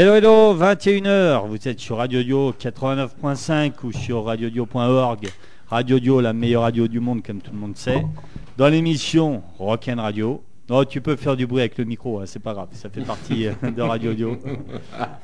[0.00, 5.28] Hello, hello, 21h, vous êtes sur Radio Dio 89.5 ou sur radiodio.org.
[5.66, 8.06] Radio Dio, la meilleure radio du monde, comme tout le monde sait.
[8.56, 10.44] Dans l'émission Rock and Radio.
[10.70, 13.00] Non, tu peux faire du bruit avec le micro, hein, c'est pas grave, ça fait
[13.00, 14.38] partie euh, de Radio Dio.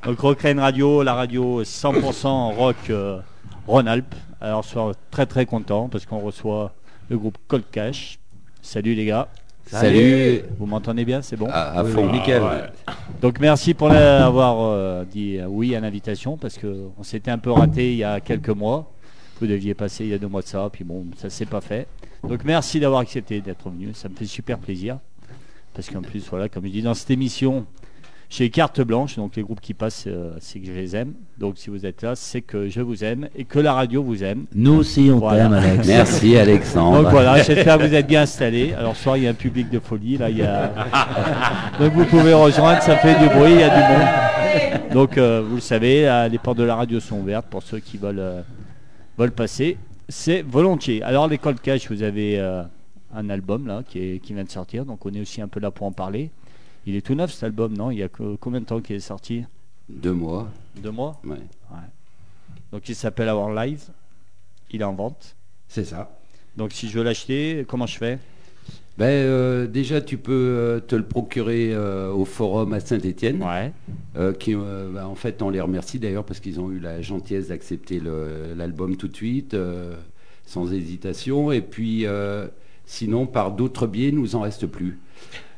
[0.05, 3.21] Donc Rock and Radio, la radio 100% rock euh,
[3.69, 4.17] Rhône-Alpes.
[4.41, 4.79] Alors, je suis
[5.13, 6.75] très très content parce qu'on reçoit
[7.11, 8.19] le groupe Cold Cash.
[8.61, 9.29] Salut les gars.
[9.81, 10.43] Salut.
[10.59, 12.43] Vous m'entendez bien, c'est bon À, à fond, nickel.
[13.21, 17.39] Donc merci pour avoir euh, dit euh, oui à l'invitation parce que on s'était un
[17.39, 18.91] peu raté il y a quelques mois.
[19.41, 21.61] Vous deviez passer il y a deux mois de ça, puis bon, ça s'est pas
[21.61, 21.89] fait.
[22.23, 24.99] Donc merci d'avoir accepté d'être venu, ça me fait super plaisir.
[25.75, 27.67] Parce qu'en plus, voilà, comme je dis dans cette émission,
[28.31, 31.13] j'ai carte blanche, donc les groupes qui passent, euh, c'est que je les aime.
[31.39, 34.25] Donc si vous êtes là, c'est que je vous aime et que la radio vous
[34.25, 34.47] aime.
[34.55, 35.45] Nous aussi, on Voilà.
[35.45, 35.87] t'aime, Alex.
[35.87, 37.03] Merci Alexandre.
[37.03, 38.73] Donc voilà, j'espère que vous êtes bien installés.
[38.75, 40.17] Alors ce soir, il y a un public de folie.
[40.17, 40.73] Là, il y a...
[41.79, 44.93] Donc vous pouvez rejoindre, ça fait du bruit, il y a du monde.
[44.93, 47.79] Donc euh, vous le savez, euh, les portes de la radio sont ouvertes pour ceux
[47.81, 48.43] qui veulent, euh,
[49.19, 49.77] veulent passer.
[50.09, 51.03] C'est volontiers.
[51.03, 52.63] Alors les Cold Cash, vous avez euh,
[53.15, 54.85] un album là qui, est- qui vient de sortir.
[54.85, 56.31] Donc on est aussi un peu là pour en parler.
[56.87, 57.91] Il est tout neuf cet album, non?
[57.91, 59.45] Il y a que- combien de temps qu'il est sorti?
[59.89, 60.49] Deux mois.
[60.77, 61.21] Deux mois?
[61.25, 61.37] Ouais.
[62.73, 63.85] Donc il s'appelle Our Lives.
[64.71, 65.35] Il est en vente.
[65.69, 66.11] C'est ça.
[66.57, 68.19] Donc si je veux l'acheter, comment je fais?
[68.97, 73.43] Ben, euh, déjà, tu peux euh, te le procurer euh, au forum à Saint-Étienne.
[73.43, 73.73] Ouais.
[74.39, 78.01] qui, ben, en fait, on les remercie d'ailleurs parce qu'ils ont eu la gentillesse d'accepter
[78.57, 79.57] l'album tout de suite,
[80.47, 81.51] sans hésitation.
[81.51, 82.07] Et puis,
[82.87, 84.99] sinon, par d'autres biais, il nous en reste plus.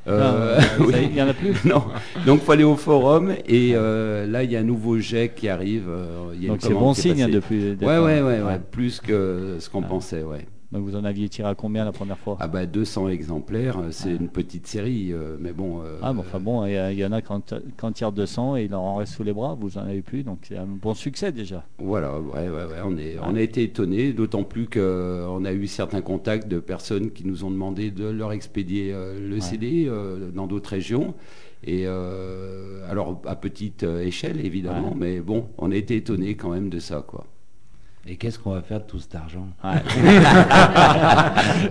[0.08, 0.94] Euh, oui.
[1.02, 1.82] Il n'y en a plus Non,
[2.26, 5.48] donc faut aller au forum et euh, là il y a un nouveau jet qui
[5.48, 5.88] arrive.
[5.88, 7.76] euh, il y a Donc c'est bon signe hein, depuis.
[7.80, 9.86] Ouais, ouais, ouais, ouais, plus que ce qu'on Ah.
[9.88, 10.46] pensait, ouais.
[10.72, 12.36] Donc vous en aviez tiré à combien la première fois?
[12.40, 15.80] Ah bah 200 exemplaires, euh, c'est une petite série, euh, mais bon.
[15.82, 18.74] euh, Ah bon, enfin bon, il y, en a quand, quand tire 200 et il
[18.74, 21.64] en reste sous les bras, vous en avez plus, donc c'est un bon succès déjà.
[21.78, 25.66] Voilà, ouais, ouais, ouais, on, est, on a été étonnés, d'autant plus qu'on a eu
[25.68, 29.90] certains contacts de personnes qui nous ont demandé de leur expédier le CD
[30.34, 31.14] dans d'autres régions.
[31.64, 36.68] Et euh, alors à petite échelle évidemment, mais bon, on a été étonnés quand même
[36.68, 37.24] de ça, quoi.
[38.08, 39.82] Et qu'est-ce qu'on va faire de tout cet argent Ouais.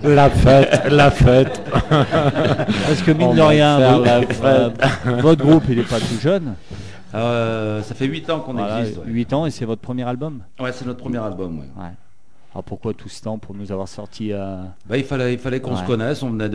[0.14, 1.62] La fête, la fête.
[1.88, 6.18] Parce que mine On de rien, faire vous- la votre groupe il n'est pas tout
[6.20, 6.54] jeune.
[7.14, 8.98] Euh, ça fait 8 ans qu'on Voilà, existe.
[8.98, 9.04] ouais.
[9.06, 10.42] 8 ans et c'est votre premier album.
[10.60, 11.58] Ouais, c'est notre premier album.
[11.60, 11.64] ouais.
[11.82, 11.90] Ouais.
[12.52, 15.60] Alors pourquoi tout ce temps pour nous avoir sorti euh, Bah, il fallait, il fallait
[15.60, 15.80] qu'on Ouais.
[15.80, 16.48] se connaisse, on venait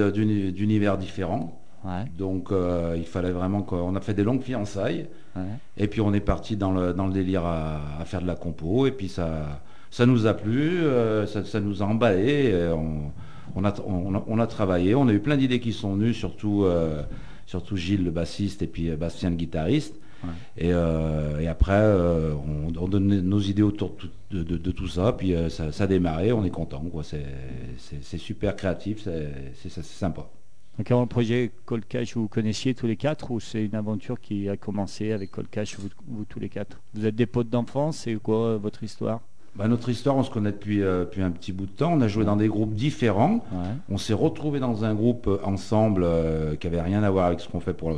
[0.52, 1.60] d'univers différents.
[1.86, 5.08] ouais, Donc euh, il fallait vraiment qu'on a fait des longues fiançailles.
[5.36, 5.42] ouais.
[5.78, 8.36] Et puis on est parti dans le, dans le délire à, à faire de la
[8.36, 8.86] compo.
[8.88, 12.46] Et puis ça, ça nous a plu, euh, ça, ça nous a emballé.
[12.52, 13.12] et on,
[13.56, 16.14] on a, on, a, on a travaillé, on a eu plein d'idées qui sont venues,
[16.16, 17.04] surtout, euh,
[17.46, 19.96] surtout Gilles le bassiste et puis euh, Bastien le guitariste.
[20.24, 20.30] Ouais.
[20.58, 24.58] Et, euh, et après, euh, on, on donne nos idées autour de, tout- de- de-
[24.58, 25.12] de tout ça.
[25.14, 26.80] Puis euh, ça, ça a démarré, on est content.
[26.92, 27.04] quoi.
[27.04, 29.08] C'est super créatif,
[29.56, 30.30] c'est sympa.
[30.78, 34.22] Donc avant le projet Cold Cash, vous connaissiez tous les quatre ou c'est une aventure
[34.22, 36.80] qui a commencé avec Cold Cash, vous, vous tous les quatre?
[36.94, 39.20] Vous êtes des potes d'enfance, c'est quoi euh, votre histoire?
[39.56, 41.92] Bah, notre histoire, on se connaît depuis, euh, depuis un petit bout de temps.
[41.94, 43.44] On a joué dans des groupes différents.
[43.52, 43.68] Ouais.
[43.90, 47.42] On s'est retrouvés dans un groupe euh, ensemble euh, qui avait rien à voir avec
[47.42, 47.92] ce qu'on fait pour,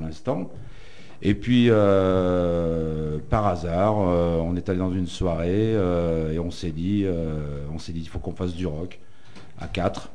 [0.00, 0.50] l'instant.
[1.20, 7.04] Et puis, euh, par hasard, on est allé dans une soirée et on s'est dit,
[7.74, 9.00] on s'est dit, il faut qu'on fasse du rock
[9.60, 10.10] à quatre.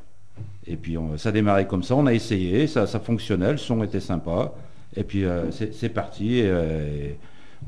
[0.66, 1.96] Et puis, on- ça a démarré comme ça.
[1.96, 4.54] On a essayé, ça, ça fonctionnait, le son était sympa.
[4.96, 6.40] Et puis, c'est parti.
[6.40, 7.18] et, et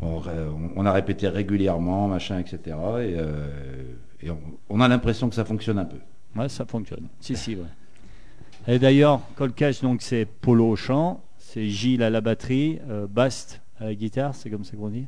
[0.02, 2.60] on, a répété régulièrement, machin, etc.
[2.68, 4.32] Et, euh,
[4.70, 5.98] on, a l'impression que ça fonctionne un peu.
[6.36, 7.08] Ouais, ça fonctionne.
[7.20, 7.64] Si, si, ouais.
[8.68, 13.08] Et d'ailleurs, Cold Cash, donc c'est Polo au chant, c'est Gilles à la batterie, euh,
[13.08, 15.06] Bast à la guitare, c'est comme ça qu'on dit?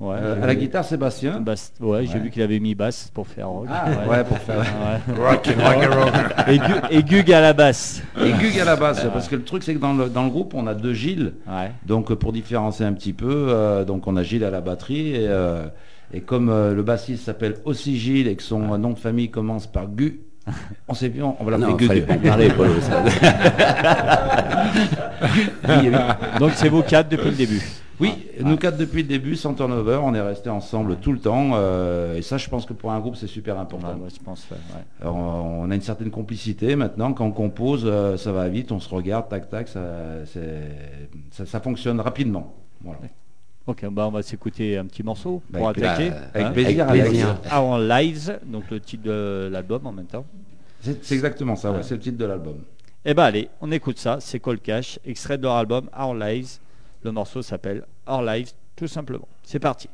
[0.00, 0.16] Ouais.
[0.18, 1.40] Euh, à la guitare, Sébastien.
[1.40, 3.66] Bast, ouais, j'ai vu qu'il avait mis basse pour faire rock.
[3.70, 4.56] Ah, ouais, pour faire.
[4.58, 5.38] Ouais.
[6.54, 8.02] Et, Gu- et Gug à la basse.
[8.18, 10.30] Et Gug à la basse, parce que le truc c'est que dans le, dans le
[10.30, 11.70] groupe on a deux Gilles, Ouais.
[11.84, 15.10] donc euh, pour différencier un petit peu, euh, donc on a Gilles à la batterie
[15.14, 15.66] et, euh,
[16.14, 19.66] et comme euh, le bassiste s'appelle aussi Gilles et que son nom de famille commence
[19.66, 20.20] par Gu,
[20.88, 22.06] on s'est dit on, on va l'appeler Gug.
[22.06, 22.72] pas parler, Polo.
[22.80, 23.02] ça.
[26.38, 27.60] Donc c'est vous quatre depuis le début.
[28.00, 31.50] Oui, nous quatre depuis le début, sans turnover, on est resté ensemble tout le temps
[31.54, 33.94] euh, et ça je pense que pour un groupe c'est super important.
[34.08, 34.48] Je pense.
[35.00, 37.12] Alors, on a une certaine complicité maintenant.
[37.12, 39.80] Quand on compose, euh, ça va vite, on se regarde, tac, tac, ça,
[41.30, 42.54] ça, ça fonctionne rapidement.
[42.82, 43.00] Voilà.
[43.66, 46.10] Ok, bah on va s'écouter un petit morceau Bah, pour avec- attaquer.
[46.10, 46.50] bah, avec hein.
[46.52, 47.08] plaisir, Avec Alex.
[47.10, 47.36] plaisir.
[47.50, 50.24] Ah, en live, donc le titre de l'album en même temps.
[50.80, 52.56] C'est exactement ça, c'est le titre de l'album.
[53.04, 56.58] Eh ben allez, on écoute ça, c'est Cold Cash, extrait de leur album Our Lives,
[57.02, 59.28] Le morceau s'appelle Our Lives, tout simplement.
[59.42, 59.88] C'est parti.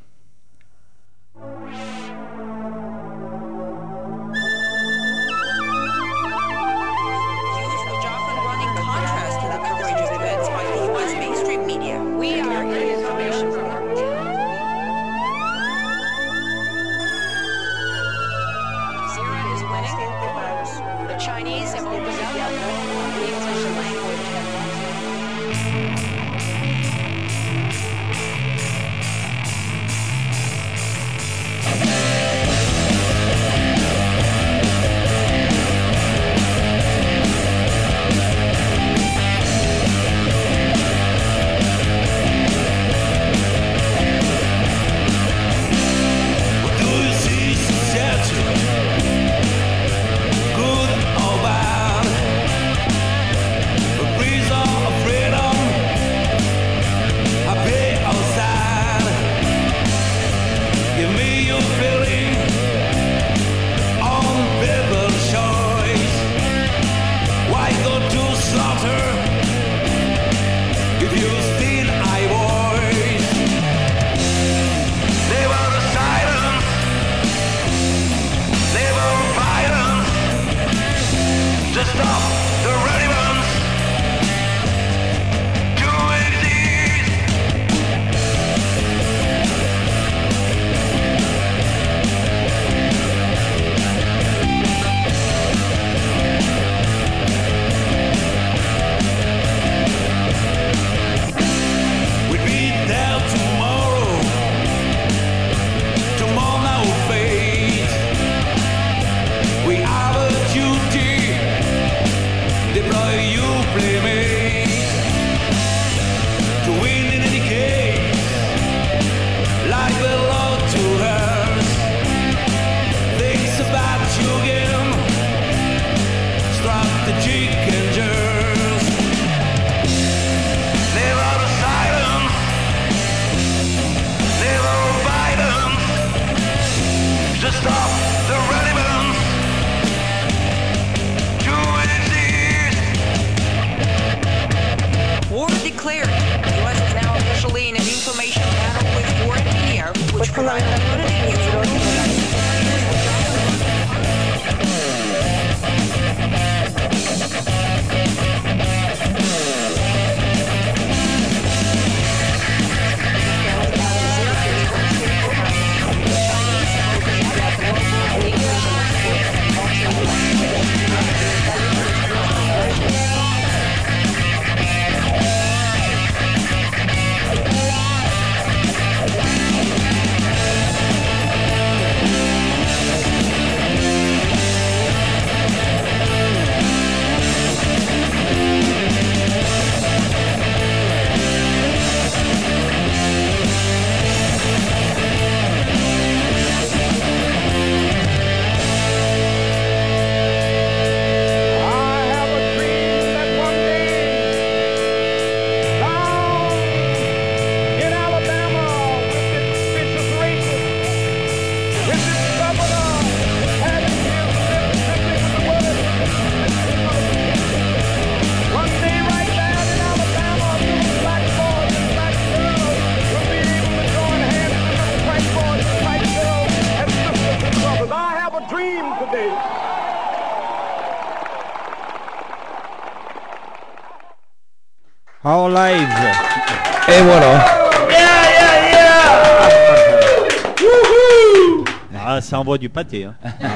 [242.08, 243.04] Ah, ça envoie du pâté.
[243.04, 243.14] hein.
[243.42, 243.48] Ah,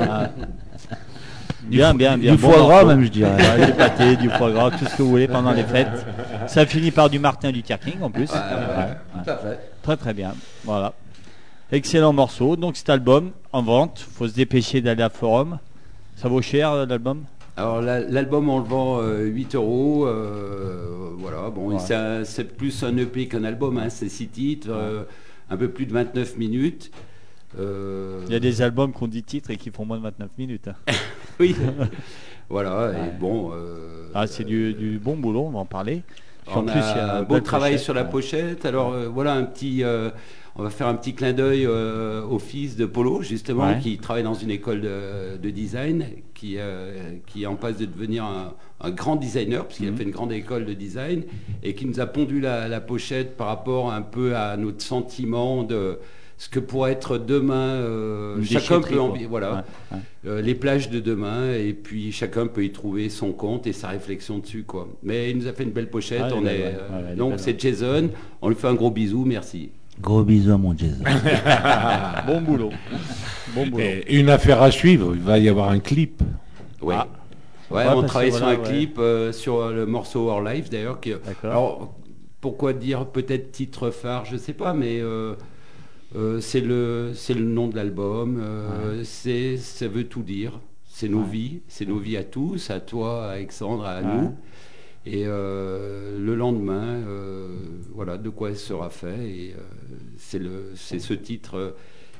[0.00, 0.28] ah.
[1.64, 2.34] Bien, bien, bien.
[2.36, 3.66] Du Bon foie gras même, je dirais.
[3.66, 6.06] Du pâté, du foie gras, tout ce que vous voulez pendant les fêtes.
[6.46, 8.30] Ça finit par du Martin Luther King en plus.
[8.32, 9.22] Ouais.
[9.24, 9.58] Tout à fait.
[9.82, 10.34] Très très bien.
[10.64, 10.92] Voilà.
[11.72, 12.54] Excellent morceau.
[12.54, 14.06] Donc cet album en vente.
[14.16, 15.58] Faut se dépêcher d'aller à Forum.
[16.16, 17.24] Ça vaut cher euh, l'album?
[17.56, 21.48] Alors la- l'album on le vend euh, 8 euros, euh, voilà.
[21.50, 22.24] Bon, Ouais.
[22.24, 25.04] c'est plus un EP qu'un album, hein, c'est 6 titres, euh,
[25.48, 26.90] un peu plus de 29 minutes.
[27.58, 30.02] Euh, Il y a des albums qui ont 10 titres et qui font moins de
[30.02, 30.68] 29 minutes.
[30.68, 30.74] hein.
[31.40, 31.54] Oui.
[32.50, 32.92] voilà.
[32.92, 33.50] Et bon.
[33.54, 36.02] euh, Ah, c'est du, du bon boulot, on va en parler.
[36.46, 38.10] Puis On en plus, il y a un beau travail pochette, sur la ouais.
[38.10, 38.64] pochette.
[38.66, 39.82] Alors euh, voilà un petit.
[40.58, 43.78] On va faire un petit clin d'œil euh, au fils de Polo, justement, Ouais.
[43.82, 46.94] qui travaille dans une école de, de design, qui, euh,
[47.26, 49.94] qui est en passe de devenir un, un grand designer, puisqu'il Mhm.
[49.94, 51.24] a fait une grande école de design,
[51.62, 55.62] et qui nous a pondu la, la pochette par rapport un peu à notre sentiment
[55.62, 55.98] de
[56.38, 57.54] ce que pourrait être demain.
[57.54, 59.98] euh, chacun peut envi- voilà, Ouais, ouais.
[60.26, 63.88] euh, les plages de demain, et puis chacun peut y trouver son compte et sa
[63.88, 64.64] réflexion dessus.
[64.66, 64.88] Quoi.
[65.02, 66.22] Mais il nous a fait une belle pochette.
[66.22, 68.08] Ouais, on est, euh, donc c'est Jason,
[68.40, 69.68] on lui fait un gros bisou, merci.
[70.00, 71.02] Gros bisous à mon Jason.
[72.26, 72.70] Bon boulot.
[73.54, 73.82] Bon boulot.
[73.82, 76.22] Et une affaire à suivre, il va y avoir un clip.
[76.82, 76.94] Ouais.
[76.98, 77.06] Ah.
[77.70, 78.68] Ouais, Ouais, on travaille sur voilà, un ouais.
[78.68, 81.00] clip euh, sur euh, le morceau Our Life d'ailleurs.
[81.00, 81.14] Qui...
[81.42, 81.94] Alors,
[82.40, 85.34] pourquoi dire peut-être titre phare, je sais pas, mais euh,
[86.14, 88.38] euh, c'est le c'est le nom de l'album.
[88.40, 90.60] euh, C'est ça veut tout dire.
[90.88, 91.28] C'est nos Ouais.
[91.32, 94.06] vies, c'est nos vies à tous, à toi, à Alexandre, à Ouais.
[94.06, 94.34] nous.
[95.06, 97.48] Et euh, le lendemain, euh,
[97.94, 99.30] voilà de quoi sera fait.
[99.30, 101.70] Et euh, c'est ce titre euh,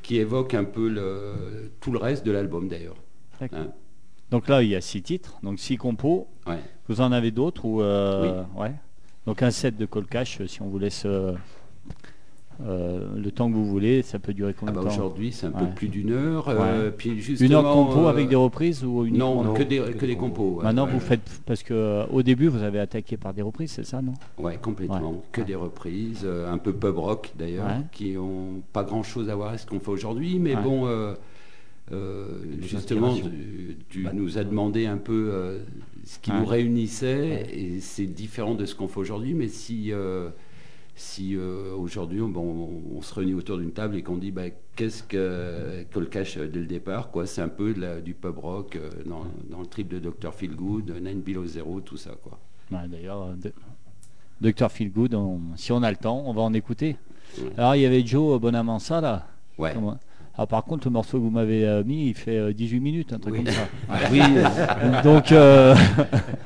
[0.02, 2.96] qui évoque un peu le, tout le reste de l'album d'ailleurs.
[3.40, 3.72] Hein.
[4.30, 6.28] Donc là, il y a six titres, donc six compos.
[6.46, 6.60] Ouais.
[6.88, 8.72] Vous en avez d'autres ou ouais.
[9.26, 11.04] Donc un set de Colcash, si on vous laisse
[12.64, 15.30] euh, le temps que vous voulez, ça peut durer Ah combien bah de temps Aujourd'hui,
[15.32, 16.48] c'est un peu plus d'une heure.
[16.48, 17.10] euh, puis
[17.40, 20.16] Une heure de compo euh, avec des reprises ou uniquement Non, que des, que des
[20.16, 20.60] compos.
[20.62, 24.00] Maintenant, vous faites parce que au début, vous avez attaqué par des reprises, c'est ça,
[24.00, 24.14] non?
[24.38, 25.10] Ouais, complètement.
[25.10, 25.16] Ouais.
[25.32, 29.48] Que des reprises, un peu pub rock d'ailleurs, qui ont pas grand chose à voir
[29.48, 30.38] avec ce qu'on fait aujourd'hui.
[30.38, 30.88] Mais bon,
[32.62, 35.58] justement, tu, tu Bah, nous as demandé un peu
[36.04, 39.34] ce qui nous réunissait, et c'est différent de ce qu'on fait aujourd'hui.
[39.34, 39.92] Mais si,
[40.98, 44.44] si euh, aujourd'hui on, se réunit autour d'une table et qu'on dit bah,
[44.76, 48.38] qu'est-ce que Colcash euh, dès le départ, quoi, c'est un peu de la- du pub
[48.38, 50.32] rock euh, dans, dans le trip de Dr.
[50.32, 52.12] Feelgood, Nine Below Zero, tout ça.
[52.22, 52.38] Quoi.
[52.72, 53.50] Ouais, D'ailleurs, euh,
[54.40, 56.96] Dr Feelgood, on- si on a le temps, on va en écouter.
[57.38, 57.50] Ouais.
[57.58, 59.26] Alors, il y avait Joe Bonamassa là.
[59.58, 59.72] Ouais.
[59.74, 59.98] Comment-
[60.38, 63.18] Ah, par contre, le morceau que vous m'avez mis, il fait euh, 18 minutes, un
[63.18, 63.44] truc Oui.
[63.44, 63.68] comme ça.
[64.12, 64.20] Oui,
[65.04, 65.74] Donc, euh,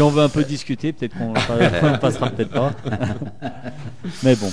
[0.00, 1.34] si on veut un peu discuter, peut-être qu'on
[1.94, 2.72] on passera peut-être pas.
[4.22, 4.50] Mais bon.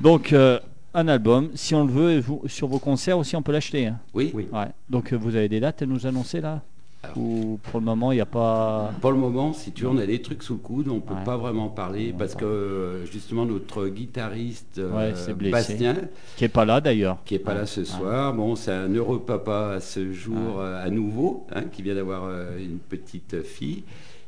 [0.00, 0.58] Donc, euh,
[0.92, 3.86] un album, si on le veut, et vous- sur vos concerts aussi, on peut l'acheter.
[3.86, 3.98] hein.
[4.12, 4.48] Oui, Ouais.
[4.90, 6.62] Donc, euh, vous avez des dates à nous annoncer là?
[7.04, 7.16] Alors.
[7.18, 8.90] Ou pour le moment, il n'y a pas.
[9.00, 11.14] Pour le moment, si tu veux, on a des trucs sous le coude, on peut
[11.14, 11.24] Ouais.
[11.24, 15.52] pas vraiment parler Ouais, parce que euh, justement notre guitariste euh, Ouais, c'est blessé.
[15.52, 15.96] Bastien,
[16.36, 17.18] Qui est pas là d'ailleurs.
[17.24, 20.82] qui est pas là ce soir, bon, c'est un heureux papa à ce jour euh,
[20.84, 23.84] à nouveau, hein, qui vient d'avoir euh, une petite fille,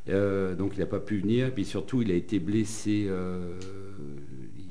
[0.09, 3.07] Euh, donc il n'a pas pu venir, et puis surtout il a été blessé.
[3.09, 3.39] euh,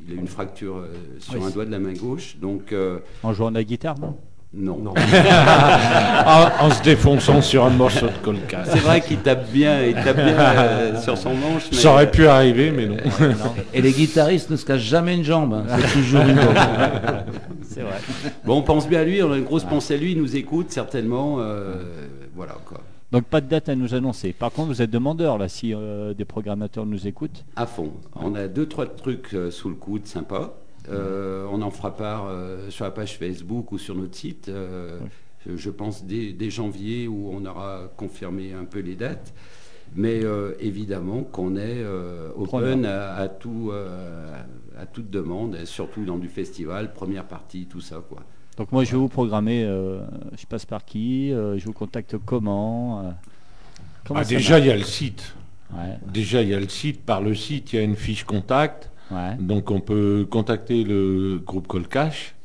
[0.08, 0.88] il a eu une fracture euh,
[1.20, 3.96] sur Oui, un doigt de la main gauche, donc euh, En jouant de la guitare,
[4.00, 4.16] non?
[4.58, 4.94] Non.
[6.26, 8.64] en, en se défonçant sur un morceau de colca.
[8.66, 11.64] C'est vrai qu'il tape bien, il tape bien euh, sur son manche.
[11.72, 12.96] mais- Ça aurait pu arriver, mais non.
[13.74, 15.54] et les guitaristes ne se cachent jamais une jambe.
[15.56, 15.66] hein.
[15.78, 16.56] C'est toujours une jambe.
[17.64, 17.98] C'est vrai.
[18.46, 20.38] Bon, on pense bien à lui, on a une grosse pensée à lui, il nous
[20.38, 21.38] écoute certainement.
[21.40, 21.74] euh,
[22.34, 22.80] voilà quoi.
[23.12, 24.34] Donc pas de date à nous annoncer.
[24.34, 27.46] Par contre, vous êtes demandeur là, si euh, des programmateurs nous écoutent.
[27.56, 27.94] À fond.
[28.16, 30.58] On a deux, trois trucs euh, sous le coude sympas.
[30.90, 32.30] Euh, on en fera part
[32.70, 34.52] sur la page Facebook ou sur notre site.
[35.48, 39.34] je, pense dès, dès janvier où on aura confirmé un peu les dates.
[39.96, 40.22] Mais
[40.60, 41.84] évidemment qu'on est
[42.36, 43.72] open à, à tout,
[44.78, 48.22] à toute demande, et surtout dans du festival, première partie, tout ça quoi.
[48.58, 49.64] Donc moi, je vais vous programmer.
[49.64, 50.00] euh,
[50.40, 53.12] je passe par qui euh, Je vous contacte comment euh,
[54.06, 55.36] comment Ah, ça déjà, il y a le site.
[55.74, 57.02] Ouais, Déjà, il y a le site.
[57.04, 58.90] Par le site, il y a une fiche contact.
[59.12, 59.36] ouais.
[59.40, 62.36] Donc, on peut contacter le groupe Colcash,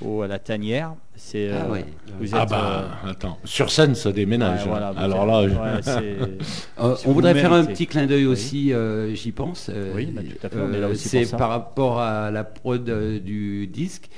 [0.00, 1.50] au, à la tanière, c'est.
[1.50, 1.80] Ah euh.
[2.18, 2.34] Vous êtes.
[2.34, 3.38] Ah bah, attends.
[3.44, 4.62] Sur scène, ça euh, déménage.
[4.64, 4.94] ouais, voilà, hein.
[4.96, 8.32] Alors êtes- là, je- ouais, c'est- Euh, on voudrait faire un petit clin d'œil Oui.
[8.32, 9.70] aussi, euh, j'y pense.
[9.72, 11.36] Euh, Oui, bah, tout à fait, on est là aussi C'est pour ça.
[11.36, 14.08] par rapport à la prod euh, du disque.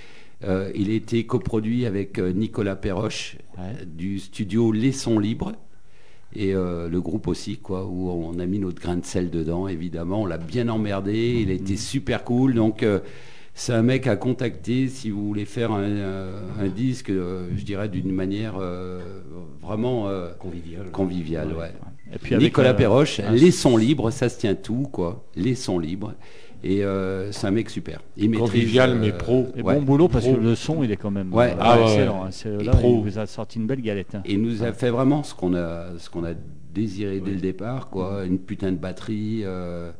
[0.45, 3.87] Euh, il a été coproduit avec euh, Nicolas Perroche Ouais.
[3.87, 5.53] du studio Les Sons Libres
[6.35, 9.67] et euh, le groupe aussi, quoi, où on a mis notre grain de sel dedans,
[9.69, 10.23] évidemment.
[10.23, 11.61] On l'a bien emmerdé, il a Mhm.
[11.63, 12.53] été super cool.
[12.55, 12.99] Donc, euh,
[13.57, 17.65] c'est un mec à contacter si vous voulez faire un, euh, un disque, euh, je
[17.65, 18.55] dirais, d'une manière
[19.63, 20.09] vraiment
[20.39, 20.91] Convivial.
[20.93, 21.49] conviviale.
[21.59, 21.73] Ouais.
[22.15, 25.25] Et puis avec, Nicolas Perroche, un- les sons libres, ça se tient tout, quoi.
[25.35, 26.15] Les sons libres.
[26.63, 28.01] Et euh, c'est un mec super.
[28.17, 29.47] Il maîtrise, Convivial, euh, mais pro.
[29.57, 29.75] Et ouais.
[29.75, 31.55] bon boulot parce que le son il est quand même Ouais.
[31.61, 32.25] Ah excellent.
[32.25, 32.31] ouais.
[32.47, 32.63] hein.
[32.65, 33.03] Là, pro.
[33.05, 34.15] il vous a sorti une belle galette.
[34.15, 34.23] hein.
[34.25, 36.33] Et il nous a fait vraiment ce qu'on a, ce qu'on a
[36.75, 38.25] désiré dès le départ, quoi.
[38.25, 39.91] Une putain de batterie, euh,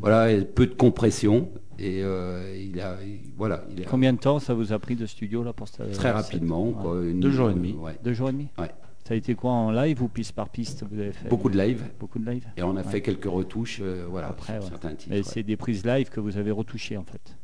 [0.00, 1.50] voilà, et peu de compression.
[1.78, 4.94] Et euh, il a, il- voilà, il a Combien de temps ça vous a pris
[4.94, 6.74] de studio là pour cette- très cette- rapidement, ouais.
[6.80, 7.02] quoi.
[7.04, 7.72] Une- Deux jours et demi.
[7.72, 7.96] ouais.
[8.04, 8.48] Deux jours et demi.
[8.58, 8.70] Ouais.
[9.06, 11.58] Ça a été quoi en live ou piste par piste vous avez fait Beaucoup de
[11.58, 11.82] live.
[12.00, 12.46] Beaucoup de live.
[12.56, 12.82] Et on a Ouais.
[12.84, 14.68] fait quelques retouches, euh, voilà, Après, sur ouais.
[14.70, 15.10] certains titres.
[15.10, 15.22] Mais ouais.
[15.24, 17.36] c'est des prises live que vous avez retouchées en fait.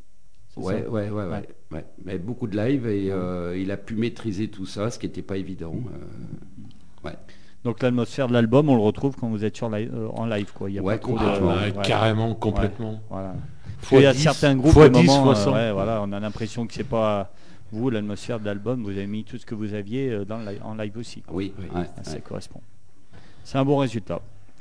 [0.57, 1.47] Ouais, ça ouais, ouais, ouais, Ouais.
[1.71, 1.85] ouais.
[2.03, 5.21] Mais beaucoup de live et euh, il a pu maîtriser tout ça, ce qui n'était
[5.21, 5.75] pas évident.
[5.75, 7.15] euh, ouais.
[7.63, 10.51] Donc l'atmosphère de l'album, on le retrouve quand vous êtes sur live- euh, en live
[10.53, 10.69] quoi.
[10.69, 11.53] Il y a Ouais, pas trop de- complètement.
[11.53, 11.73] Ouais.
[11.83, 12.99] Carrément, complètement.
[13.09, 13.35] Voilà.
[13.79, 15.53] Fois il y a 10, certains groupes, fois de 10, moments, fois euh, 100.
[15.53, 17.31] ouais, voilà, on a l'impression que c'est pas
[17.71, 18.83] vous l'atmosphère de l'album.
[18.83, 21.21] Vous avez mis tout ce que vous aviez euh, dans le en live aussi.
[21.21, 21.35] quoi.
[21.37, 22.19] Oui, ouais, Ça ouais.
[22.21, 22.61] correspond.
[23.43, 24.19] C'est un bon résultat.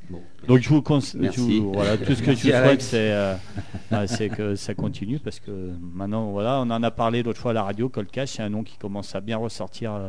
[0.08, 0.20] Bon.
[0.48, 2.84] Donc je vous conseille, voilà, tout ce que Merci, je vous souhaite, Alex.
[2.86, 7.52] c'est euh, que ça continue parce que maintenant, voilà, on en a parlé l'autre fois
[7.52, 7.88] à la radio.
[7.88, 10.08] Colcash, c'est un nom qui commence à bien ressortir euh,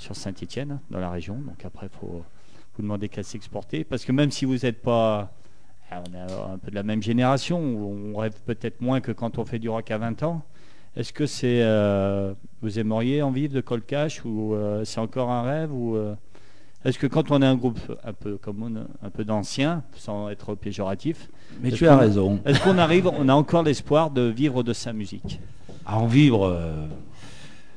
[0.00, 1.34] sur Saint-Étienne, dans la région.
[1.34, 2.24] Donc après, faut
[2.76, 5.32] vous demander qu'à s'exporter parce que même si vous n'êtes pas,
[5.90, 9.38] ah, on est un peu de la même génération, on rêve peut-être moins que quand
[9.38, 10.42] on fait du rock à 20 ans.
[10.96, 15.42] Est-ce que c'est euh, vous aimeriez en vivre de Colcash ou euh, c'est encore un
[15.42, 16.14] rêve ou euh,
[16.84, 20.30] est-ce que quand on est un groupe un peu comme on, un peu d'anciens, sans
[20.30, 21.28] être péjoratif,
[21.60, 22.40] Mais tu as raison.
[22.44, 25.40] est-ce qu'on arrive, on a encore l'espoir de vivre de sa musique?
[25.86, 26.60] À en vivre,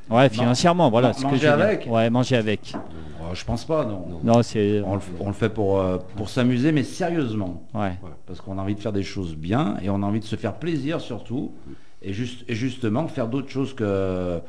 [0.10, 1.08] Ouais, financièrement, voilà.
[1.10, 2.76] Man- ce que manger avec Ouais, manger avec.
[3.22, 4.20] oh, je pense pas, non.
[4.24, 4.82] Non, c'est.
[4.86, 7.63] On le, f- on le fait pour, euh, pour s'amuser, mais sérieusement.
[7.74, 7.94] Ouais.
[8.28, 10.36] Parce qu'on a envie de faire des choses bien et on a envie de se
[10.36, 11.52] faire plaisir surtout.
[12.06, 14.39] Et, juste, et justement, faire d'autres choses que euh,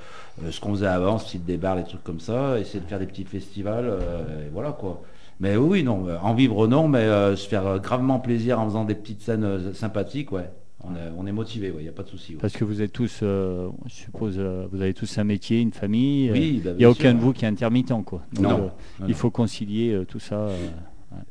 [0.50, 3.06] ce qu'on faisait avant, style des bars, des trucs comme ça, essayer de faire des
[3.06, 5.02] petits festivals, euh, et voilà quoi.
[5.38, 8.64] Mais oui, non, euh, en vivre non, mais euh, se faire euh, gravement plaisir en
[8.66, 10.50] faisant des petites scènes euh, sympathiques, ouais.
[10.86, 12.32] On est, on est motivé, il n'y a pas de souci.
[12.34, 12.38] ouais.
[12.40, 15.72] Parce que vous êtes tous, euh, je suppose, euh, vous avez tous un métier, une
[15.72, 16.28] famille.
[16.28, 17.14] euh, Oui, bah, Il n'y bien a aucun sûr.
[17.14, 18.22] de vous qui est intermittent, quoi.
[18.32, 18.50] Donc, Non.
[18.50, 18.68] euh,
[19.00, 20.36] Non, il faut concilier euh, tout ça.
[20.36, 20.56] euh.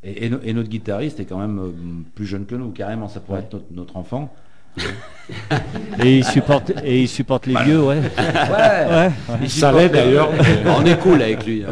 [0.01, 1.71] Et, et no- et notre guitariste est quand même euh,
[2.15, 4.33] plus jeune que nous, carrément, ça pourrait être notre, notre enfant.
[6.03, 7.97] Et il supporte, et il supporte les vieux, ouais.
[7.97, 9.09] Ouais,
[9.39, 9.47] Ouais.
[9.47, 10.29] Ça l'est d'ailleurs.
[10.77, 11.63] On est cool avec lui.
[11.63, 11.69] hein,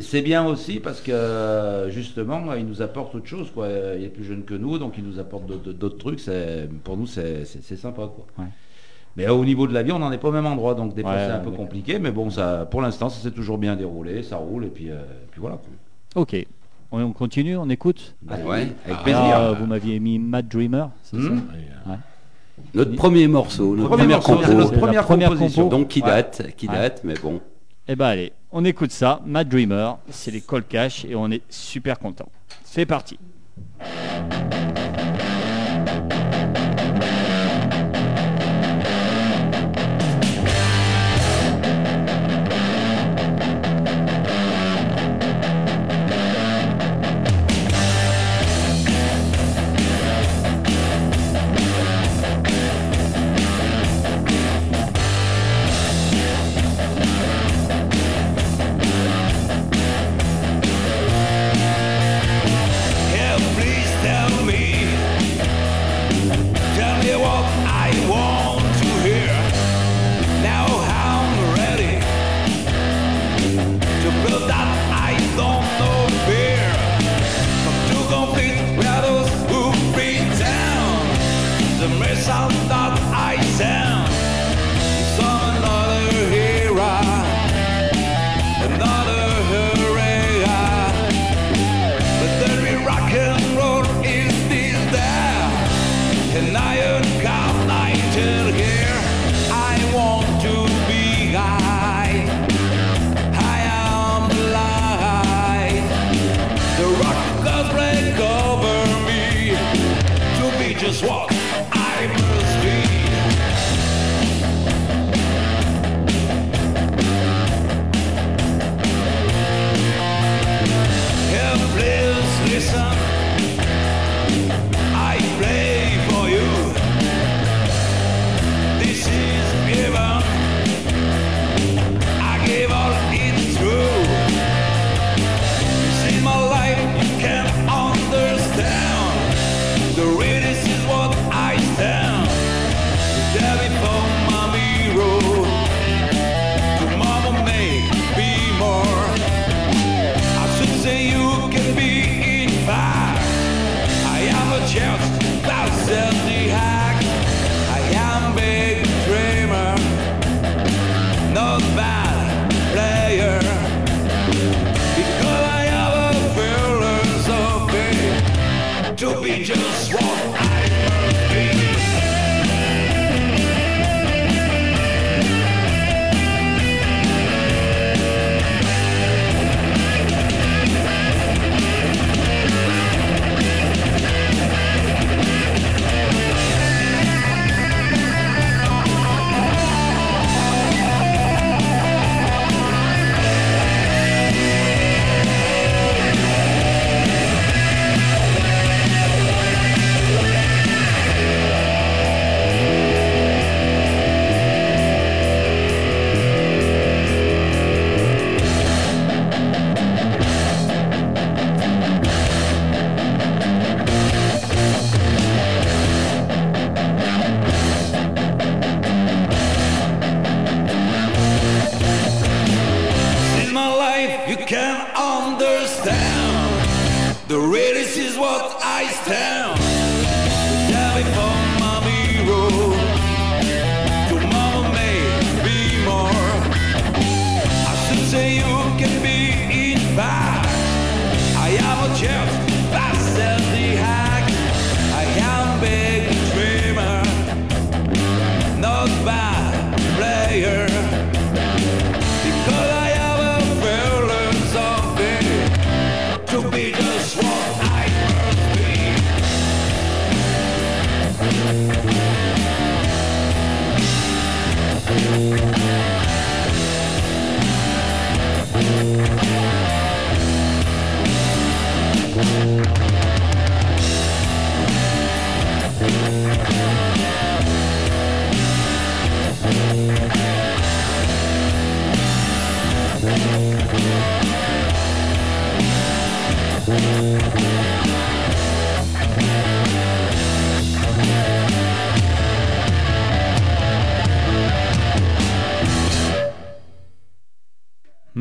[0.00, 3.50] c'est- bien aussi parce que justement, il nous apporte autre chose.
[3.52, 3.68] Quoi.
[3.98, 6.20] Il est plus jeune que nous, donc il nous apporte d'autres- trucs.
[6.20, 7.44] C'est- Pour nous, c'est
[7.76, 8.02] sympa.
[8.02, 8.26] Quoi.
[8.38, 8.50] Ouais.
[9.16, 11.02] Mais au niveau de la vie, on n'en est pas au même endroit, donc des
[11.02, 11.98] fois Ouais, c'est un peu compliqué.
[11.98, 14.94] Mais bon, ça, pour l'instant, ça s'est toujours bien déroulé, ça roule et puis, euh,
[15.30, 15.58] puis voilà.
[16.14, 16.34] Ok.
[16.92, 18.14] On, on continue, on écoute.
[18.28, 18.68] Ouais.
[18.86, 21.40] avec Ah, vous m'aviez mis Mad Dreamer, c'est Hmm.
[21.86, 21.98] ça
[22.74, 24.52] Notre premier morceau, notre Premier première morceau, compo.
[24.52, 25.62] notre première, première composition.
[25.64, 25.76] compo.
[25.76, 26.08] Donc qui Ouais.
[26.08, 27.40] date, qui date, mais bon.
[27.88, 31.42] Eh ben allez, on écoute ça, Mad Dreamer, c'est les Cold Cash et on est
[31.48, 32.28] super content.
[32.64, 33.18] C'est parti.
[66.74, 68.41] Tell me what I want.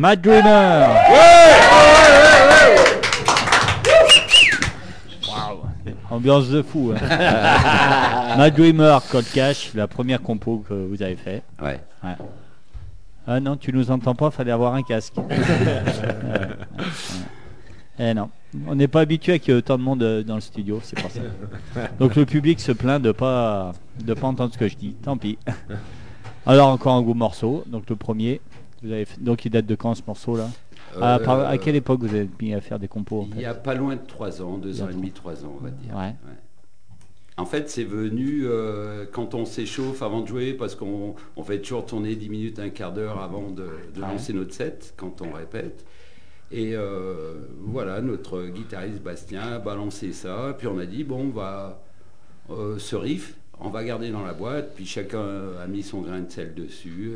[0.02, 0.88] Mad Dreamer
[5.30, 5.60] Waouh.
[6.10, 6.92] Ambiance de fou.
[6.96, 8.36] hein.
[8.38, 11.44] Mad Dreamer, Cold Cash, la première compo que vous avez fait.
[11.62, 11.80] Ouais.
[12.04, 12.16] Ouais.
[13.28, 15.14] Ah non, tu nous entends pas, fallait avoir un casque.
[15.20, 16.48] Ouais, ouais.
[18.00, 18.30] Eh non,
[18.68, 21.00] on n'est pas habitué qu'il y ait autant de monde euh, dans le studio, c'est
[21.00, 21.20] pour ça.
[22.00, 24.94] Donc le public se plaint de pas de pas entendre ce que je dis.
[25.04, 25.38] Tant pis.
[26.48, 27.64] Alors encore un gros morceau.
[27.68, 28.42] Donc le premier.
[28.82, 30.50] Vous avez fait- donc il date de quand ce morceau là
[31.00, 33.34] à, par- à Euh, quelle époque vous avez mis à faire des compos en Il
[33.36, 35.12] fait y a pas loin de 3 ans, 2 Il y a ans et demi,
[35.12, 35.96] 3 ans, on va dire.
[35.96, 36.15] Ouais.
[37.38, 41.60] En fait, c'est venu euh, quand on s'échauffe avant de jouer, parce qu'on on fait
[41.60, 44.08] toujours tourner 10 minutes, un quart d'heure avant de, de Ouais.
[44.08, 45.86] lancer notre set, quand on répète.
[46.52, 51.30] Et euh, voilà, notre guitariste Bastien a balancé ça, puis on a dit, bon, on
[51.30, 51.82] va,
[52.50, 55.24] euh, ce riff, on va garder dans la boîte, puis chacun
[55.63, 57.13] a mis son grain de sel dessus.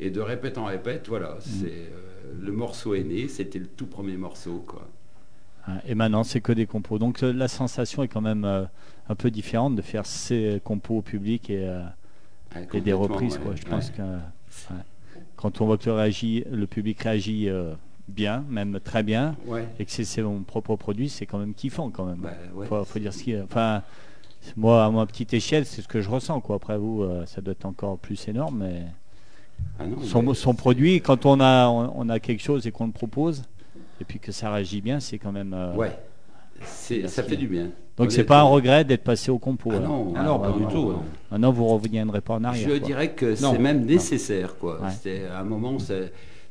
[0.00, 1.40] Et de répète en répète, voilà, Mm.
[1.40, 4.86] c'est euh, le morceau est né, c'était le tout premier morceau, quoi.
[5.66, 6.98] Ouais, Et maintenant c'est que des compos.
[6.98, 8.64] Donc euh, la sensation est quand même euh,
[9.08, 11.82] un peu différente de faire ces compos au public et, euh,
[12.54, 13.36] Ouais, et des reprises.
[13.36, 13.54] ouais, Quoi.
[13.56, 13.68] Je ouais.
[13.70, 14.02] pense que
[15.36, 17.48] quand on voit que le, réagit, le public réagit
[18.08, 19.36] bien, même très bien,
[19.78, 22.20] et que c'est son propre produit, c'est quand même kiffant quand même.
[22.20, 22.32] Bah,
[22.64, 23.38] faut, faut dire ce qui.
[23.38, 23.82] Enfin,
[24.56, 26.40] moi à ma petite échelle, c'est ce que je ressens.
[26.40, 26.56] Quoi.
[26.56, 28.86] Après vous, ça doit être encore plus énorme, mais
[29.78, 32.66] Ah non, son, mais son c'est- produit, quand on a, on, on a quelque chose
[32.66, 33.42] et qu'on le propose,
[34.00, 35.54] et puis que ça réagit bien, c'est quand même.
[35.54, 35.96] euh, Ouais,
[36.62, 37.68] c'est, ça fait du bien.
[37.96, 39.70] Donc c'est pas un regret d'être passé au compo.
[39.74, 41.02] Ah non, Ah non, pas du tout, non.
[41.32, 42.68] Maintenant vous reviendrez pas en arrière.
[42.68, 42.86] Je quoi.
[42.86, 43.52] dirais que Non.
[43.52, 44.80] c'est même nécessaire, quoi.
[44.80, 44.90] Ouais.
[44.92, 45.94] C'était à un moment, ça,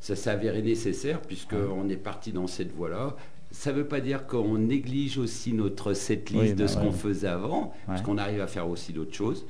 [0.01, 3.15] ça s'est avéré nécessaire puisque on est parti dans cette voie-là.
[3.51, 6.83] ça veut pas dire qu'on néglige aussi notre setlist Oui, de bah ce ouais.
[6.85, 9.45] qu'on faisait avant, parce qu'on arrive à faire aussi d'autres choses.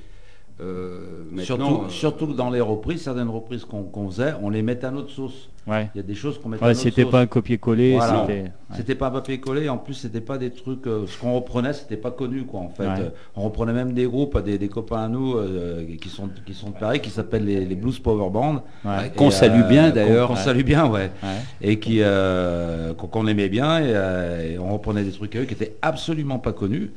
[0.60, 1.00] Euh,
[1.44, 4.92] Surtout, euh, surtout que dans les reprises, certaines reprises qu'on faisait, on les mettait à
[4.92, 5.50] notre sauce.
[5.68, 5.90] Ouais.
[5.94, 7.12] Il y a des choses qu'on mettait à notre c'était sauce.
[7.12, 8.22] pas un copier-coller, Voilà.
[8.22, 8.42] c'était.
[8.42, 8.52] ouais.
[8.76, 11.74] C'était pas un papier collé, en plus c'était pas des trucs, euh, ce qu'on reprenait
[11.74, 12.88] c'était pas connu quoi en fait.
[12.88, 13.00] Ouais.
[13.02, 16.54] Euh, on reprenait même des groupes, des, des copains à nous euh, qui sont qui
[16.56, 18.64] sont de Paris, qui s'appellent les, les Blues Power Band.
[18.84, 19.12] Ouais.
[19.16, 20.30] qu'on salue euh, bien d'ailleurs.
[20.30, 21.12] Qu'on salue bien, ouais.
[21.22, 21.30] Ouais.
[21.62, 25.46] Et qui euh, qu'on aimait bien et, euh, et on reprenait des trucs à eux
[25.46, 26.92] qui étaient absolument pas connus,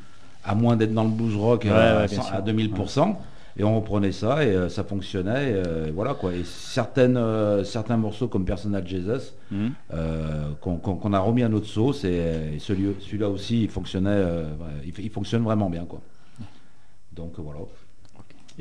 [0.45, 2.35] à moins d'être dans le blues rock Ouais, euh, ouais, à, bien 100 sûr.
[2.37, 3.17] à 2000%.
[3.59, 6.33] Et on reprenait ça et euh, ça fonctionnait, et, euh, voilà quoi.
[6.33, 9.73] Et certaines, euh, certains morceaux comme Personal Jesus, Mhm.
[10.61, 14.23] qu'on a remis à notre sauce et, et celui- celui-là aussi il fonctionnait
[14.85, 16.01] il, il fonctionne vraiment bien quoi
[17.13, 17.59] donc voilà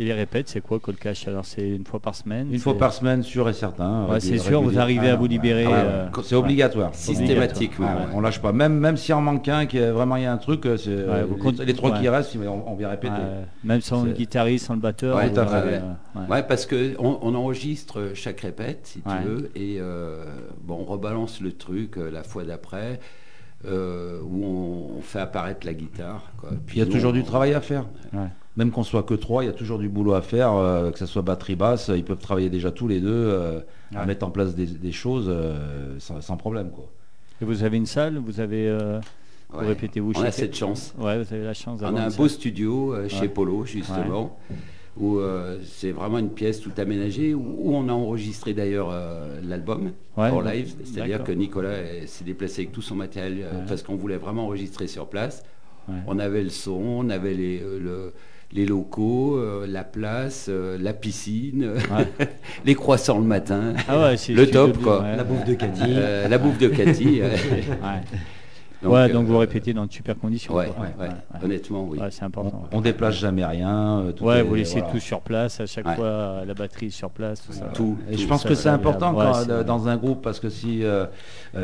[0.02, 2.78] Et les répètes, c'est quoi Cold Cash Alors c'est une fois par semaine une fois
[2.78, 5.28] par semaine sûr et certain Ouais, c'est sûr, vous arrivez à vous ouais.
[5.28, 6.24] libérer, Ah ouais, euh, ouais.
[6.24, 7.86] c'est obligatoire Systématique, oui.
[7.88, 10.24] Ah ouais, on lâche pas même même s'il en manque un qui est vraiment il
[10.24, 12.76] y a un truc euh, euh, vous les- comptez- les, trois qui restent on, on
[12.76, 15.18] vient répéter Ouais, même sans le guitariste, sans le batteur.
[15.18, 15.82] Ouais, euh, ouais.
[16.16, 16.28] ouais.
[16.30, 19.14] Ouais, parce que on, on enregistre chaque répète, si Ouais.
[19.22, 20.24] tu veux, et euh,
[20.64, 23.02] bon, on rebalance le truc euh, la fois d'après,
[23.66, 26.32] euh, où on, on fait apparaître la guitare.
[26.38, 26.52] quoi.
[26.66, 27.84] Puis il y a toujours on- du travail à faire
[28.14, 28.28] Ouais.
[28.58, 30.98] Même qu'on soit que trois il y a toujours du boulot à faire euh, que
[31.00, 33.60] ce soit batterie basse ils peuvent travailler déjà tous les deux euh,
[33.96, 36.90] à mettre en place des, des choses euh, sans, sans problème quoi
[37.42, 38.68] Et vous avez une salle Vous avez.
[38.68, 39.00] euh,
[39.52, 39.76] vous Ouais.
[40.16, 40.94] On a cette chance.
[41.00, 42.30] Ouais, vous avez la chance On a un beau salle.
[42.30, 43.28] studio euh, chez Ouais.
[43.30, 44.38] Polo, justement,
[44.96, 49.40] où euh, c'est vraiment une pièce tout aménagée, où, où on a enregistré d'ailleurs euh,
[49.44, 50.76] l'album Ouais, en live.
[50.84, 54.86] C'est-à-dire que Nicolas s'est déplacé avec tout son matériel, euh, parce qu'on voulait vraiment enregistrer
[54.86, 55.44] sur place.
[55.88, 55.96] Ouais.
[56.06, 58.14] On avait le son, on avait les, euh, le-
[58.52, 61.74] les locaux, euh, la place, euh, la piscine,
[62.66, 65.02] les croissants le matin, Ah ouais, le top quoi.
[65.04, 65.16] ouais.
[65.16, 65.82] La bouffe de Cathy.
[65.88, 67.22] Euh, la bouffe de Cathy.
[68.82, 68.88] Ouais.
[68.88, 70.54] donc, ouais, donc euh, vous répétez dans de super conditions.
[70.54, 71.10] Ouais, ouais,
[71.44, 72.00] honnêtement, oui.
[72.00, 72.64] Ouais, c'est on, important.
[72.72, 74.94] on déplace jamais rien euh, tout Ouais, est- vous laissez voilà.
[74.94, 75.96] tout sur place, à chaque Ouais.
[75.96, 77.66] fois euh, la batterie sur place, tout ça.
[77.74, 77.98] Tout.
[78.10, 81.06] Et je pense ça, que c'est important quand, dans un groupe parce que si euh,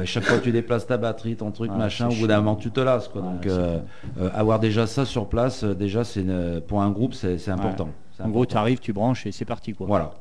[0.03, 2.69] chaque fois tu déplaces ta batterie, ton truc, Ouais, machin, au bout d'un moment tu
[2.71, 3.07] te lasses.
[3.07, 3.21] Quoi.
[3.21, 3.79] Ouais, Donc euh,
[4.19, 7.89] euh, avoir déjà ça sur place, déjà c'est une- pour un groupe c'est important.
[8.17, 9.87] C'est En gros, tu arrives, tu branches et c'est parti quoi.
[9.87, 10.13] Voilà.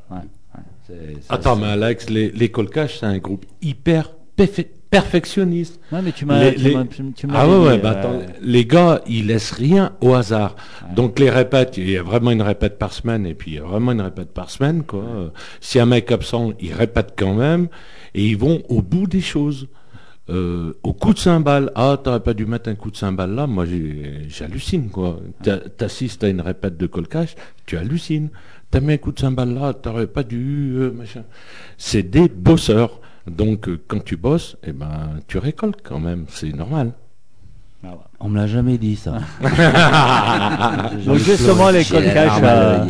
[1.28, 4.10] Attends, mais Alex, les, les Colcash, c'est un groupe hyper
[5.00, 5.80] perfectionniste.
[5.92, 6.38] Ouais, mais tu m'as.
[6.50, 6.74] Les-
[7.34, 10.56] Ah ouais, ouais, euh, bah attends, les gars, ils laissent rien au hasard.
[10.94, 13.58] Donc les répètes, il y a vraiment une répète par semaine, et puis il y
[13.58, 15.04] a vraiment une répète par semaine, quoi.
[15.60, 17.68] Si un mec absent, ils répètent quand même,
[18.14, 19.68] et ils vont au bout des choses.
[20.30, 23.46] Euh, au coup de cymbale, ah, t'aurais pas dû mettre un coup de cymbale là,
[23.46, 25.20] moi j'ai- j'hallucine, quoi.
[25.42, 27.34] T'a- T'assistes à une répète de Colcash,
[27.66, 28.30] tu hallucines.
[28.70, 31.24] T'as mis un coup de cymbale là, t'aurais pas dû, euh, machin.
[31.76, 33.00] C'est des bosseurs.
[33.26, 36.92] Donc euh, quand tu bosses, eh ben, tu récoltes quand même, c'est normal.
[37.82, 38.08] ah.
[38.26, 39.18] On me l'a jamais dit ça.
[41.06, 42.84] Donc justement, larme à euh,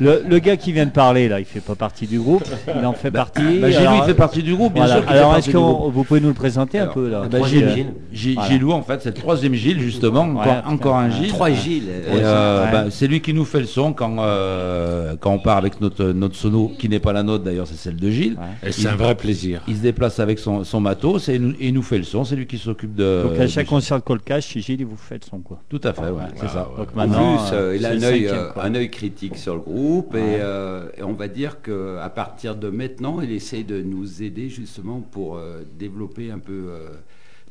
[0.00, 2.42] le, le gars qui vient de parler là, il fait pas partie du groupe,
[2.80, 3.60] il en fait partie.
[3.60, 5.00] Bah, Gilou, il fait partie du groupe, bien voilà.
[5.02, 5.08] sûr.
[5.10, 7.92] Alors est-ce que vous pouvez nous le présenter un peu là bah, Gilles,
[8.34, 8.48] Voilà.
[8.50, 11.28] Gilou, en fait, c'est le troisième Gilles, justement, encore, Ouais, encore un Gilles.
[11.28, 11.84] Trois Gilles.
[11.88, 12.72] Euh, Ouais.
[12.72, 16.06] bah, c'est lui qui nous fait le son quand, euh, quand on part avec notre,
[16.06, 18.36] notre sono, qui n'est pas la nôtre d'ailleurs, c'est celle de Gilles.
[18.62, 18.68] Ouais.
[18.68, 19.60] Et c'est un vrai plaisir.
[19.68, 22.24] Il se déplace avec son, son matos et il nous, il nous fait le son,
[22.24, 23.26] c'est lui qui s'occupe de.
[23.28, 25.60] Donc à chaque concert de Colcash, il vous fait le son quoi.
[25.68, 26.68] Tout à fait, ouais, c'est ça.
[26.76, 29.60] Donc maintenant, plus, euh, il a un œil, cinquième, euh, un œil critique sur le
[29.60, 30.20] groupe Ouais.
[30.20, 34.22] et, euh, et on va dire que à partir de maintenant, il essaye de nous
[34.22, 36.88] aider justement pour euh, développer un peu euh,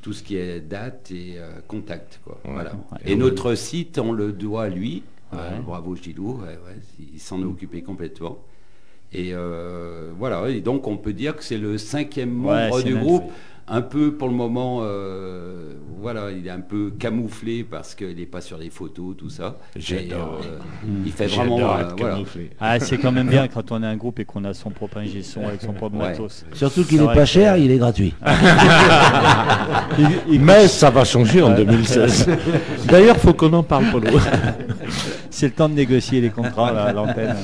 [0.01, 2.19] tout ce qui est date et euh, contact.
[2.23, 2.39] Quoi.
[2.43, 2.71] Voilà.
[2.91, 2.97] Ouais.
[3.05, 5.03] Et notre site, on le doit à lui.
[5.34, 6.77] Euh, bravo Gilou, ouais, ouais,
[7.13, 8.39] il s'en est occupé complètement.
[9.13, 13.32] Et euh, voilà, et donc on peut dire que c'est le cinquième membre du groupe.
[13.74, 18.26] Un peu pour le moment, euh, voilà, il est un peu camouflé parce qu'il n'est
[18.26, 19.60] pas sur les photos, tout ça.
[19.78, 20.41] J'adore.
[20.43, 20.58] Euh,
[21.06, 21.93] il fait vraiment, euh, voilà.
[21.95, 22.50] camouflé.
[22.60, 24.97] Ah, c'est quand même bien quand on a un groupe et qu'on a son propre
[24.97, 26.10] ingé son avec son propre Ouais.
[26.10, 26.43] matos.
[26.54, 28.13] Surtout qu'il est vrai pas que- cher, il est gratuit.
[30.30, 32.28] Mais ça va changer en 2016.
[32.88, 34.08] D'ailleurs, faut qu'on en parle, Polo.
[35.30, 37.36] C'est le temps de négocier les contrats là, à l'antenne.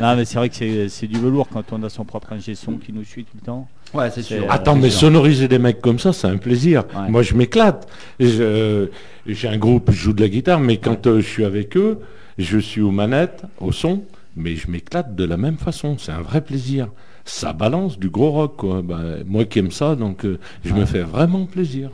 [0.00, 2.54] Non, mais c'est vrai que c'est c'est du velours quand on a son propre ingé
[2.54, 3.68] son qui nous suit tout le temps.
[3.92, 4.46] Ouais, c'est sûr.
[4.48, 6.84] Attends, mais sonoriser des mecs comme ça, c'est un plaisir.
[6.94, 7.08] Ouais.
[7.08, 7.88] Moi, je m'éclate.
[8.20, 12.00] J'ai un groupe, je joue de la guitare, mais quand euh, je suis avec eux,
[12.38, 14.04] je suis aux manettes, au son,
[14.36, 15.96] mais je m'éclate de la même façon.
[15.98, 16.88] C'est un vrai plaisir.
[17.24, 18.82] Ça balance du gros rock, quoi.
[18.82, 21.90] Bah, moi qui aime ça, donc euh, je me fais vraiment plaisir.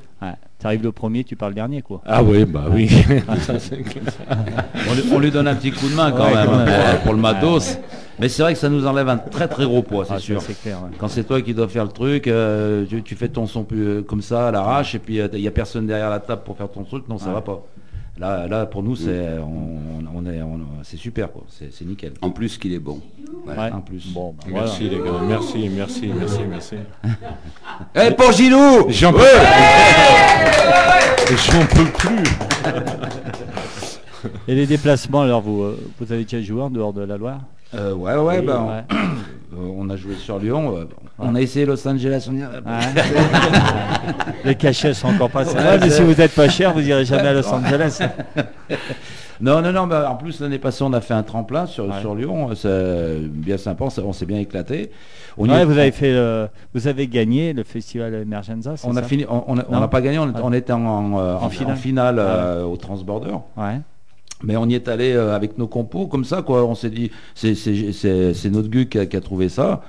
[0.59, 0.63] Ouais.
[0.63, 2.01] T'arrives le premier, tu parles le dernier quoi.
[2.07, 2.89] Ah oui, bah oui.
[3.41, 3.55] Ça.
[4.89, 6.65] On lui, on lui donne un petit coup de main quand Ouais, même quand hein,
[6.65, 6.91] même.
[6.95, 7.79] pour, pour le matos.
[8.19, 10.41] Mais c'est vrai que ça nous enlève un très très gros poids, c'est Ah, sûr.
[10.41, 10.79] c'est clair.
[10.83, 10.91] ouais.
[10.99, 13.87] Quand c'est toi qui dois faire le truc, euh, tu, tu fais ton son plus,
[13.87, 16.57] euh, comme ça à l'arrache et puis il n'y a personne derrière la table pour
[16.57, 17.35] faire ton truc, non ça Ouais.
[17.35, 17.63] va pas.
[18.19, 22.13] Là, là pour nous c'est on, on est on- c'est super quoi, c'est c'est nickel.
[22.23, 23.01] En plus qu'il est bon.
[23.47, 23.55] Ouais.
[23.57, 23.71] Ouais.
[23.73, 24.07] En plus.
[24.13, 24.67] Bon, bah, voilà.
[24.67, 26.75] Merci les gars, merci, merci, merci, merci.
[27.95, 29.19] Eh, pour Gilou J'en peux,
[31.29, 32.25] J'en peux plus.
[34.49, 37.41] Et les déplacements, alors vous, euh, vous avez déjà joué en dehors de la Loire?
[37.77, 38.85] Euh, ouais ouais, bah, on- Ouais.
[39.55, 40.85] euh, on a joué sur Lyon, euh,
[41.19, 43.03] on a essayé Los Angeles, on y a- Ouais.
[44.45, 47.29] les cachets sont encore pas Ouais, mais si vous n'êtes pas cher, vous irez jamais
[47.29, 48.01] à Los Angeles.
[49.39, 52.01] Non, non, non, bah, en plus l'année passée on a fait un tremplin sur, Ouais.
[52.01, 54.91] sur Lyon, c'est bien sympa, on s'est- bien éclaté.
[55.37, 58.79] On, Ouais, est- vous avez fait, euh, vous avez gagné le festival Emergenza.
[58.79, 60.41] c'est on a fini, on n'a pas gagné, on, Ah.
[60.43, 61.73] on était en, en, euh, En en- finale.
[61.75, 63.33] en finale, Ah euh, au Transborder.
[63.59, 63.79] Ouais.
[64.43, 66.65] Mais on y est allé euh, avec nos compos, comme ça, quoi.
[66.65, 69.83] On s'est dit, c'est- notre gu qui a, trouvé ça.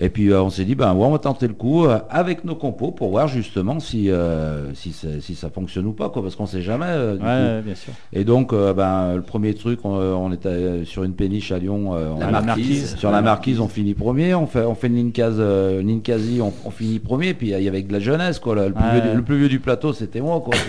[0.00, 2.44] Et puis euh, on s'est dit, ben ouais, on va tenter le coup euh, avec
[2.44, 6.22] nos compos pour voir justement si, euh, si, ça fonctionne ou pas, quoi.
[6.22, 6.86] Parce qu'on sait jamais.
[6.88, 7.56] euh, du Ouais, coup.
[7.56, 7.92] ouais, bien sûr.
[8.12, 11.94] Et donc, euh, ben, le premier truc, on, on était sur une péniche à Lyon.
[11.94, 12.46] euh, on- La Ah, marquise.
[12.46, 12.96] marquise.
[12.96, 14.34] sur la marquise, on finit premier.
[14.34, 17.34] On fait, on fait une euh, Ninkasi, on, on finit premier.
[17.34, 18.54] Puis il y avait de la jeunesse, quoi.
[18.54, 18.68] là.
[18.68, 19.00] Le plus, Ouais.
[19.00, 20.54] vieux, du, le plus vieux du plateau, c'était moi, quoi.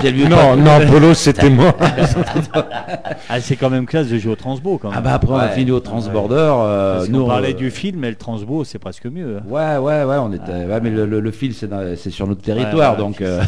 [0.30, 1.74] Non, non, Polo, c'était moi.
[3.28, 4.98] Ah, c'est quand même classe de jouer au transbo quand même.
[4.98, 6.34] Ah bah après on a fini au Transborder.
[6.36, 8.29] euh, nous, parlait euh, du film, mais le transbo,
[8.64, 9.38] c'est presque mieux.
[9.38, 9.42] hein.
[9.48, 10.50] Ouais ouais ouais on était.
[10.52, 13.20] ouais, mais le, le- le fil c'est dans- c'est sur notre territoire Ouais, donc.
[13.20, 13.42] euh,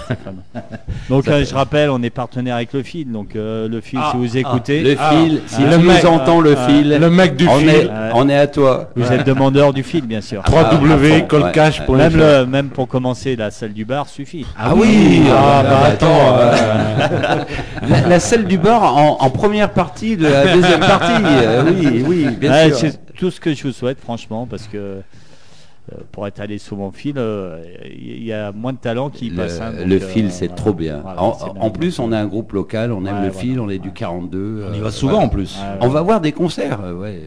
[1.08, 3.10] donc euh, je rappelle, on est partenaire avec le fil.
[3.10, 5.10] Donc euh, le fil, Ah, si vous écoutez, Le Ah.
[5.12, 7.68] fil, si Le nous entends le euh, fil, Le mec du on, fil.
[7.68, 8.90] est, on est à toi.
[8.96, 10.42] vous êtes demandeur du fil, bien sûr.
[10.44, 11.92] Ah, fond, www.colcash.fr.
[11.92, 14.46] Même, le, même pour commencer, la salle du bar suffit.
[14.58, 15.22] Ah oui.
[15.30, 16.36] Ah bah attends.
[16.38, 17.44] euh,
[17.88, 21.22] La, la salle du bar en, en première partie de la deuxième partie.
[21.24, 22.90] euh, oui, oui, bien sûr.
[23.22, 26.88] C'est tout ce que je vous souhaite, franchement, parce que euh, pour être allé souvent
[26.88, 29.60] au fil, euh, il y a moins de talents qui Le, passent.
[29.60, 30.60] hein, le euh, fil, c'est voilà.
[30.62, 30.98] trop bien.
[31.02, 31.70] Voilà, en, c'est bien.
[31.70, 33.32] plus, on a un groupe local, on aime Ouais, le voilà.
[33.32, 34.66] fil, on est du 42.
[34.70, 35.56] On y euh, va souvent en plus.
[35.56, 35.92] Ouais, On ouais.
[35.92, 37.22] va voir des concerts, euh, ouais,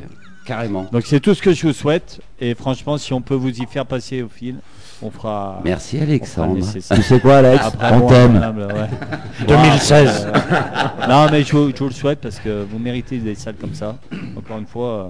[0.45, 0.85] carrément.
[0.91, 2.19] Donc c'est tout ce que je vous souhaite.
[2.39, 4.55] Et franchement, si on peut vous y faire passer au fil,
[5.01, 5.59] on fera.
[5.65, 6.65] Merci fera Alexandre.
[6.73, 8.35] Tu sais quoi Alex Après, On bon, t'aime.
[8.37, 9.45] incroyable, ouais.
[9.47, 10.27] 2016.
[10.33, 13.55] Euh, non, mais je, vous- je vous le souhaite parce que vous méritez des salles
[13.59, 13.97] comme ça.
[14.37, 15.09] Encore une fois, euh,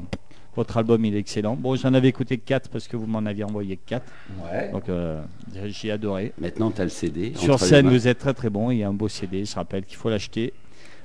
[0.56, 1.56] votre album il est excellent.
[1.56, 4.04] Bon, j'en avais écouté 4 parce que vous m'en aviez envoyé 4.
[4.52, 4.72] Ouais.
[4.72, 5.22] Donc euh,
[5.66, 6.34] j'ai adoré.
[6.40, 7.34] Maintenant, tu as le CD.
[7.36, 8.72] Sur scène, vous êtes très très bon.
[8.72, 10.54] Il y a un beau CD, je rappelle qu'il faut l'acheter.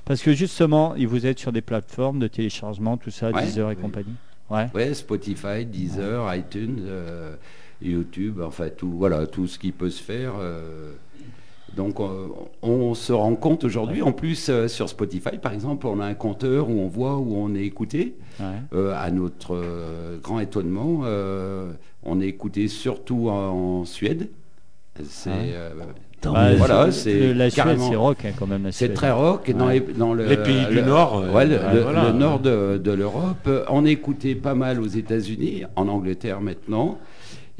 [0.05, 3.69] Parce que justement, il vous êtes sur des plateformes de téléchargement, tout ça, Ouais, Deezer
[3.71, 3.81] et oui.
[3.81, 4.15] compagnie.
[4.49, 4.67] Ouais.
[4.73, 7.35] Ouais, Spotify, Deezer, iTunes, euh,
[7.81, 10.33] YouTube, enfin tout, voilà, tout ce qui peut se faire.
[10.39, 10.93] euh.
[11.77, 12.27] Donc euh,
[12.61, 16.13] on se rend compte aujourd'hui, en plus euh, sur Spotify par exemple, on a un
[16.13, 18.15] compteur où on voit où on est écouté.
[18.39, 18.45] ouais.
[18.73, 21.71] Euh, à notre euh, grand étonnement, euh,
[22.03, 24.29] on est écouté surtout en, Suède.
[25.07, 25.35] C'est Ouais.
[25.53, 25.69] euh,
[26.23, 28.67] Bah, voilà, c'est- la Suède, c'est rock hein, quand même.
[28.71, 29.79] c'est très rock et dans, Ouais.
[29.87, 32.11] les, dans le, Les pays du Nord, euh, ouais, le, le- voilà.
[32.11, 33.49] le nord de, de l'Europe.
[33.69, 36.99] On écoutait pas mal aux États-Unis, en Angleterre maintenant.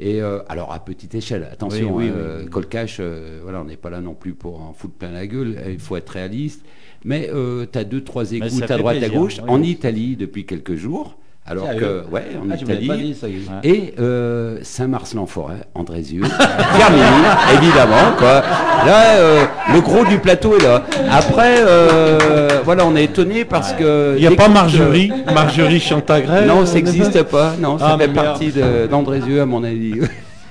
[0.04, 2.50] Et euh, alors à petite échelle, attention, Oui, oui, euh, oui.
[2.50, 5.56] Colcache, euh, voilà, on n'est pas là non plus pour en foutre plein la gueule.
[5.70, 6.64] Il faut être réaliste.
[7.04, 7.30] Mais
[7.72, 9.38] tu as deux, trois écoutes à droite, à gauche.
[9.46, 11.16] En Italie depuis quelques jours.
[11.44, 12.86] Alors Sérieux que, ouais, en Ah, Italie.
[12.86, 13.26] pas dit ça.
[13.28, 13.34] Guy.
[13.48, 13.68] Ouais.
[13.68, 16.22] Et euh, Saint-Mars-l'Enforêt, Andrézieux,
[16.76, 18.12] Firmini, évidemment.
[18.16, 18.42] Quoi.
[18.86, 20.84] Là, euh, le gros du plateau est là.
[21.10, 24.14] Après, euh, voilà, on est étonné parce que.
[24.16, 27.54] Il n'y a pas que- Marjorie Marjorie Chantagrel Non, ça n'existe pas.
[27.58, 28.14] Non, ça Ah, fait merde.
[28.26, 28.52] partie
[28.88, 29.94] d'Andrézieux, à mon avis.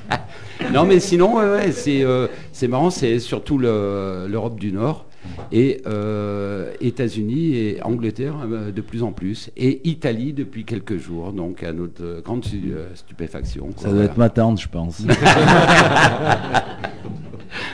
[0.74, 5.06] non, mais sinon, ouais, ouais, c'est euh, c'est marrant, c'est surtout le- l'Europe du Nord
[5.52, 11.34] et euh, États-Unis et Angleterre euh, de plus en plus et Italie depuis quelques jours.
[11.34, 13.70] Donc, à notre euh, grande stu- stupéfaction.
[13.76, 15.04] quoi, Ça doit être ma tante, je pense.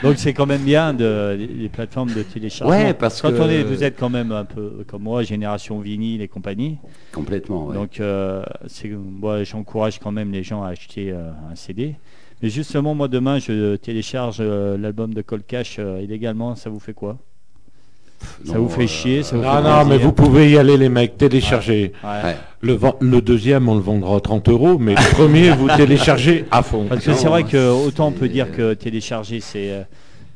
[0.02, 2.76] Donc c'est quand même bien de, les, plateformes de téléchargement.
[2.76, 5.80] Ouais, parce quand que- on est, vous êtes quand même un peu comme moi, génération
[5.80, 6.78] vinyle et compagnie.
[7.12, 7.66] Complètement.
[7.66, 7.74] ouais.
[7.74, 8.42] Donc euh,
[8.94, 11.96] moi j'encourage quand même les gens à acheter un CD.
[12.42, 16.54] Mais justement moi demain je télécharge l'album de Colcash illégalement.
[16.54, 17.18] Ça vous fait quoi?
[18.44, 20.58] Ça Non, vous fait euh, chier ça vous Non, fait non, mais vous pouvez y
[20.58, 21.92] aller, les mecs, télécharger.
[22.04, 22.30] Ouais.
[22.30, 22.36] Ouais.
[22.60, 26.62] Le, le deuxième, on le vendra à 30 euros, mais le premier, vous téléchargez à
[26.62, 26.86] fond.
[26.88, 29.82] Parce que c'est vrai que autant on peut dire que télécharger c'est euh,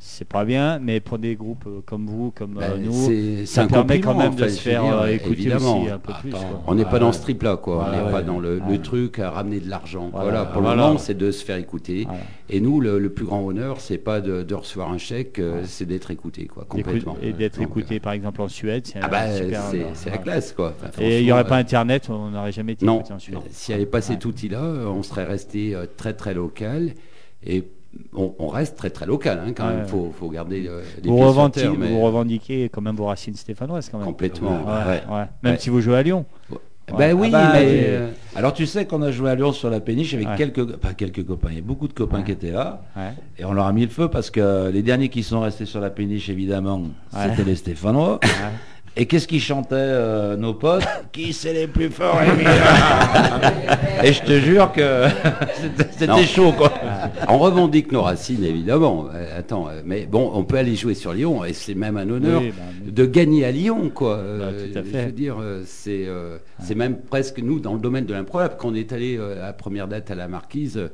[0.05, 3.67] c'est pas bien, mais pour des groupes euh, comme vous, comme euh, Ben, nous, ça
[3.67, 5.81] permet quand même de se faire dire, euh, écouter évidemment.
[5.81, 6.31] aussi un peu plus.
[6.33, 6.41] Quoi.
[6.67, 7.87] On n'est pas dans ce trip-là, quoi.
[7.87, 10.09] on Ouais, n'est pas dans le, truc à ramener de l'argent.
[10.13, 10.25] Voilà.
[10.31, 10.45] Voilà.
[10.47, 10.77] Pour Voilà.
[10.83, 12.09] le moment, c'est de se faire écouter.
[12.51, 15.87] Et nous, le, le plus grand honneur, c'est pas de, de recevoir un chèque, c'est
[15.87, 17.17] d'être écouté, quoi, complètement.
[17.23, 19.27] Et d'être écouté, par exemple, en Suède, c'est Ah un bah,
[19.95, 20.75] c'est la classe, quoi.
[20.83, 23.39] Enfin, Et il n'y aurait pas Internet, on n'aurait jamais été écouté en Suède.
[23.51, 26.91] s'il n'y avait pas cet outil-là, on serait resté très très local.
[27.47, 27.65] Et
[28.15, 29.75] on, on reste très très local, hein, quand Ouais.
[29.75, 29.85] même.
[29.85, 33.07] Il faut, faut garder euh, les Vous, revendiquez, terre, mais vous revendiquez quand même vos
[33.07, 34.07] racines stéphanoises, quand même.
[34.07, 34.65] complètement.
[34.65, 35.15] Ouais, ouais.
[35.17, 35.25] ouais.
[35.43, 36.25] Même si vous jouez à Lyon.
[36.99, 39.71] Ben oui, Ah bah, mais euh, Alors tu sais qu'on a joué à Lyon sur
[39.71, 42.51] la péniche avec quelques, pas quelques copains, il y a beaucoup de copains qui étaient
[42.51, 42.83] là.
[43.39, 45.81] Et on leur a mis le feu parce que les derniers qui sont restés sur
[45.81, 46.83] la péniche, évidemment,
[47.13, 48.19] c'était les Stéphanois.
[48.95, 52.19] Et qu'est-ce qu'ils chantaient, euh, nos potes Qui c'est les plus forts
[54.05, 55.05] Et je te jure que
[55.97, 56.73] c'était- chaud, quoi.
[57.29, 59.07] on revendique nos racines, évidemment.
[59.15, 62.09] Euh, attends, euh, mais bon, on peut aller jouer sur Lyon, et c'est même un
[62.11, 64.17] honneur Oui, bah, mais- de gagner à Lyon, quoi.
[64.17, 65.01] Euh, Bah, tout à fait.
[65.03, 68.57] Je veux dire, euh, c'est euh, c'est même presque nous dans le domaine de l'improbable.
[68.59, 70.89] Quand on est allé euh, à la première date à la Marquise, euh,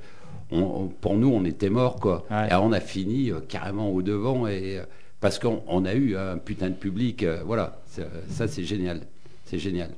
[0.53, 2.25] on- on- pour nous, on était morts, quoi.
[2.31, 2.47] Ouais.
[2.49, 4.83] Et alors, on a fini euh, carrément au devant, et euh,
[5.21, 7.23] parce qu'on on a eu un putain de public.
[7.25, 7.79] euh, voilà,
[8.29, 9.01] ça, c'est génial.
[9.45, 9.91] C'est génial.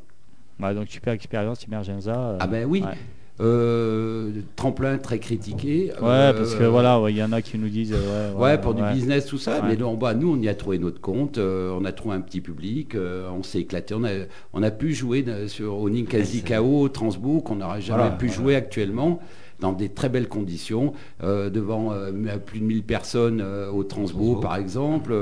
[0.60, 2.14] Ouais, donc super expérience, Emergenza.
[2.14, 2.82] euh, Ah ben oui.
[2.82, 2.96] Ouais,
[3.40, 5.90] Euh, tremplin très critiqué.
[6.00, 7.94] Ouais, Euh, parce que voilà, ouais, il y en a qui nous disent.
[7.94, 9.60] euh, Ouais, Ouais, pour du business, tout ça.
[9.60, 9.68] Ouais.
[9.68, 11.38] Mais non, bah, nous, on y a trouvé notre compte.
[11.38, 12.94] euh, on a trouvé un petit public.
[12.94, 13.94] euh, on s'est éclaté.
[13.94, 14.10] On a,
[14.52, 17.50] on a pu jouer sur, au Ninkasi KO, au Transbook.
[17.50, 18.40] On n'aurait jamais Voilà, pu voilà.
[18.42, 19.20] jouer actuellement
[19.60, 20.92] dans des très belles conditions,
[21.22, 22.10] euh, devant euh,
[22.44, 25.14] plus de 1000 personnes euh, au Transbo, par exemple.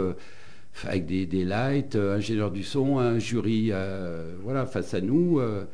[0.84, 5.00] Euh, avec des, des lights, euh, ingénieur du son, un jury euh, voilà, face à
[5.00, 5.38] nous.
[5.38, 5.64] euh,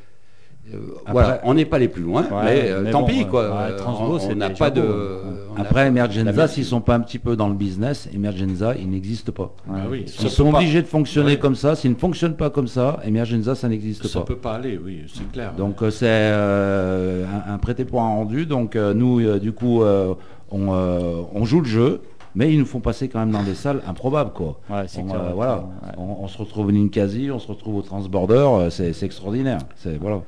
[0.72, 3.07] euh, Après- voilà, on n'est pas les plus loin, Ouais, mais, euh, mais tant bon,
[3.09, 3.42] pis quoi.
[3.50, 4.80] Ouais, Euh, on- n'a pas de.
[4.82, 8.88] on a Après, Emergenza, s'ils sont pas un petit peu dans le business, Emergenza, il
[8.88, 9.55] n'existe pas.
[9.68, 9.80] Ouais.
[9.82, 11.38] Ah oui, Ils ça sont pas- obligés de fonctionner Ouais.
[11.38, 11.76] comme ça.
[11.76, 14.24] S'ils ne fonctionnent pas comme ça, Emergenza, ça n'existe Ça pas.
[14.24, 15.52] peut pas aller, oui, c'est clair.
[15.55, 18.46] Donc euh, c'est euh, un, un prêté pour un rendu.
[18.46, 20.14] Donc euh, nous, euh, du coup, euh,
[20.50, 22.00] on, euh, on joue le jeu,
[22.35, 24.59] mais ils nous font passer quand même dans des salles improbables, quoi.
[24.70, 25.20] Ouais, On, clair.
[25.20, 25.93] euh, voilà, Ouais.
[25.99, 29.59] on, on se retrouve au Ninkasi, on se retrouve au Transborder, euh, c'est extraordinaire.
[29.76, 30.20] C'est voilà.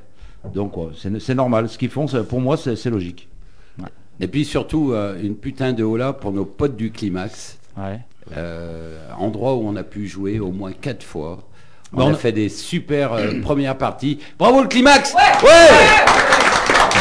[0.53, 1.67] Donc c'est normal.
[1.67, 3.27] Ce qu'ils font, pour moi, c'est logique.
[4.19, 7.59] Et puis surtout, euh, une putain de hola pour nos potes du Climax.
[7.77, 7.99] Ouais.
[8.35, 11.39] Euh, endroit où on a pu jouer au moins quatre fois.
[11.93, 14.19] On Bah, on a fait des super euh, premières parties.
[14.39, 15.19] Bravo le Climax Ouais,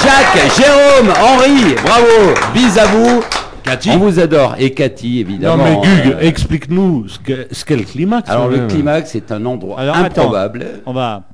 [0.03, 3.23] Jacques, Jérôme, Henri, bravo Bis à vous
[3.67, 4.55] Cathy On vous adore.
[4.59, 5.65] Et Cathy, Non évidemment.
[5.65, 8.31] mais Gug, Euh, explique-nous ce qu'est ce le climax.
[8.31, 8.69] alors le même.
[8.69, 10.23] Climax est un endroit Alors, attends.
[10.23, 10.67] improbable.
[10.87, 11.25] On va,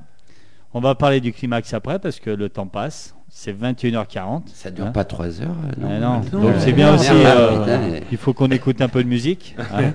[0.73, 3.15] on va parler du climax après parce que le temps passe.
[3.35, 4.43] C'est 21h40.
[4.53, 6.21] Ça dure Hein pas trois heures euh, Ah non.
[6.31, 6.41] Non.
[6.43, 7.09] Donc c'est bien aussi.
[7.11, 9.55] euh, il faut qu'on écoute un peu de musique.
[9.73, 9.91] hein.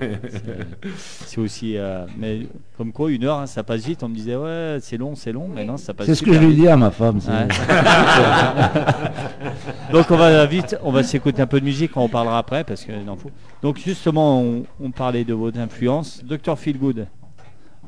[0.97, 1.77] C'est- aussi.
[1.79, 2.41] euh, mais
[2.77, 4.03] comme quoi, une heure, hein, ça passe vite.
[4.03, 6.07] On me disait ouais, c'est long, c'est long, mais non, ça passe.
[6.07, 7.19] C'est ce que je lui dis à ma femme.
[7.29, 7.47] Ouais.
[9.93, 12.65] Donc on va vite, on va s'écouter un peu de musique, on en parlera après
[12.65, 13.31] parce qu'il en faut.
[13.63, 16.23] Donc justement, on, on parlait de vos influences.
[16.25, 17.07] Dr Feelgood.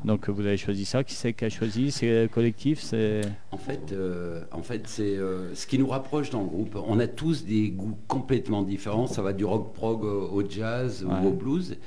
[0.03, 1.03] Donc vous avez choisi ça.
[1.03, 1.91] Qui c'est qui a choisi?
[1.91, 3.21] C'est collectif C'est
[3.51, 6.75] En fait, euh, en fait c'est euh, ce qui nous rapproche dans le groupe.
[6.87, 9.07] On a tous des goûts complètement différents.
[9.07, 11.13] Ça va du rock prog au, jazz Ouais.
[11.23, 11.77] ou au blues.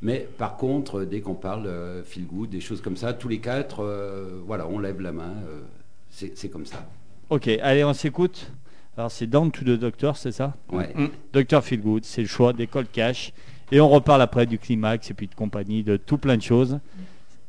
[0.00, 3.40] Mais par contre, dès qu'on parle euh, feel good, des choses comme ça, tous les
[3.40, 5.34] quatre, euh, voilà, on lève la main.
[5.48, 5.60] euh,
[6.10, 6.88] c'est comme ça.
[7.30, 8.50] Ok, allez, on s'écoute.
[8.96, 10.54] Alors c'est Down to the Doctor, c'est ça?
[10.72, 10.92] Ouais.
[11.32, 13.32] Dr Feelgood, c'est le choix des Cold Cash.
[13.70, 16.78] Et on reparle après du climax et puis de compagnie, de tout plein de choses.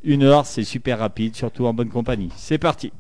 [0.03, 2.29] Une heure, c'est super rapide, surtout en bonne compagnie.
[2.37, 2.93] C'est parti.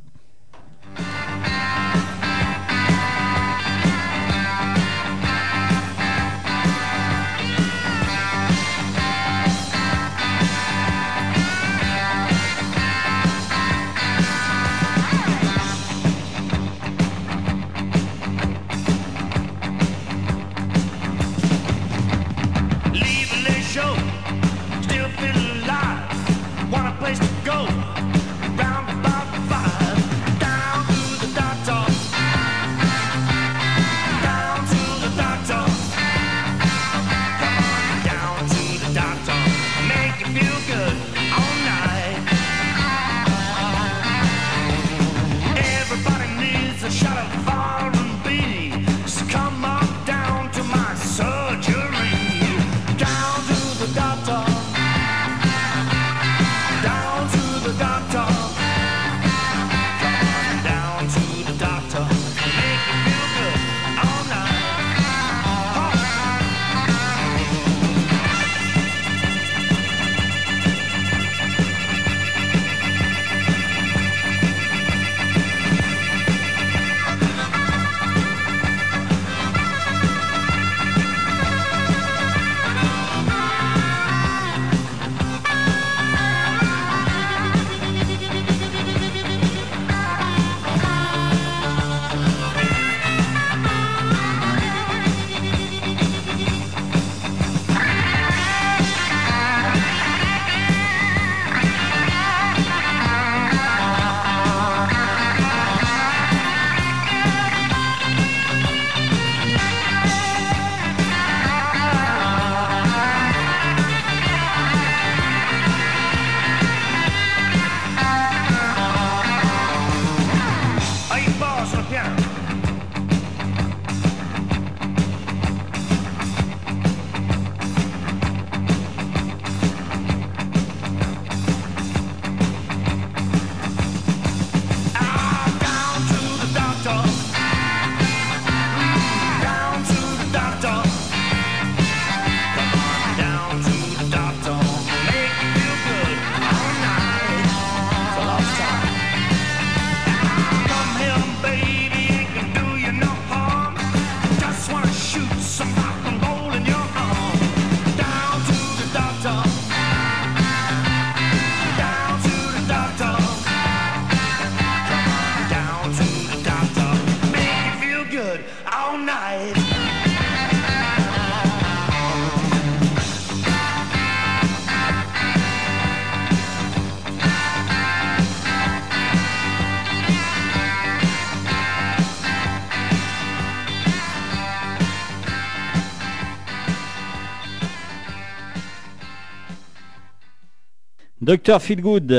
[191.21, 192.11] Docteur Feelgood.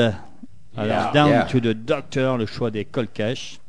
[0.77, 1.43] Alors, Yeah, Down yeah.
[1.45, 3.59] to the Doctor, le choix des Cold Cash.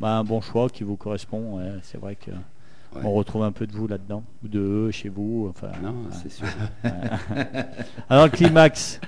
[0.00, 1.58] Bah, un bon choix qui vous correspond.
[1.58, 3.02] ouais, c'est vrai que Ouais.
[3.04, 5.46] on retrouve un peu de vous là-dedans, ou de eux chez vous.
[5.50, 6.46] Enfin, Non, c'est sûr.
[8.10, 9.00] Alors, le climax.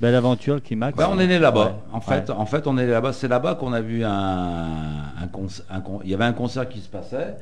[0.00, 0.96] Belle aventure, le climax.
[0.96, 1.78] Bah, on est né là-bas.
[1.92, 2.36] En fait, Ouais.
[2.36, 3.12] en fait, on est là-bas.
[3.12, 7.36] C'est là-bas qu'on a vu un, con- Il y avait un concert qui se passait.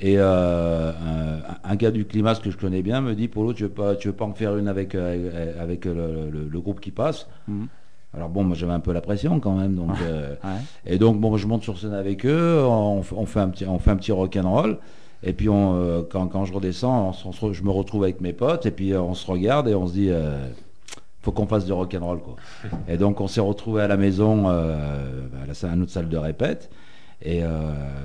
[0.00, 3.62] Et euh, un, un gars du Climax que je connais bien me dit Polo, tu
[3.64, 5.94] veux pas, tu veux pas en faire une avec euh, avec le,
[6.30, 7.68] le- le groupe qui passe Mhm.
[8.14, 10.50] Alors bon, moi j'avais un peu la pression quand même, donc euh, Ouais.
[10.86, 13.90] et donc bon, je monte sur scène avec eux, on, fait un petit, on fait
[13.90, 14.78] un petit rock and roll.
[15.22, 18.32] Et puis on, euh, quand, quand je redescends, on on je me retrouve avec mes
[18.32, 20.38] potes et puis euh, on se regarde et on se dit, euh,
[21.22, 22.36] faut qu'on fasse du rock and roll quoi.
[22.88, 26.16] Et donc on s'est retrouvé à la maison, euh, à la à notre salle de
[26.16, 26.70] répète.
[27.22, 27.48] Et, euh,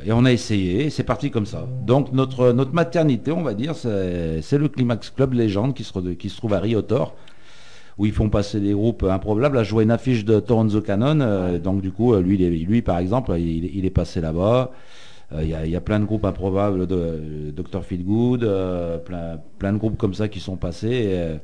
[0.05, 1.67] et on a essayé, et c'est parti comme ça.
[1.85, 6.29] Donc notre, notre maternité, on va dire, c'est le Climax Club Légende qui se, qui
[6.29, 7.15] se trouve à Riotor,
[7.97, 9.63] où ils font passer des groupes improbables.
[9.63, 12.99] Je vois une affiche de Toronzo Cannon, euh, donc du coup, euh, lui, lui par
[12.99, 14.71] exemple, il, il est passé là-bas.
[15.33, 17.83] Euh, Il y, a- il y a plein de groupes improbables, de, Dr.
[17.83, 21.03] Feelgood, euh, plein, plein de groupes comme ça qui sont passés.
[21.07, 21.37] euh,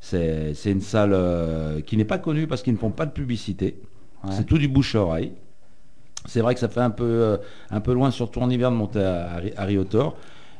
[0.00, 3.80] c'est une salle euh, qui n'est pas connue parce qu'ils ne font pas de publicité.
[4.22, 4.30] Ouais.
[4.32, 5.32] C'est tout du bouche à oreille.
[6.26, 7.36] C'est vrai que ça fait un peu, euh,
[7.70, 10.16] un peu loin, surtout en hiver, de monter à, à Ri- à Riotor.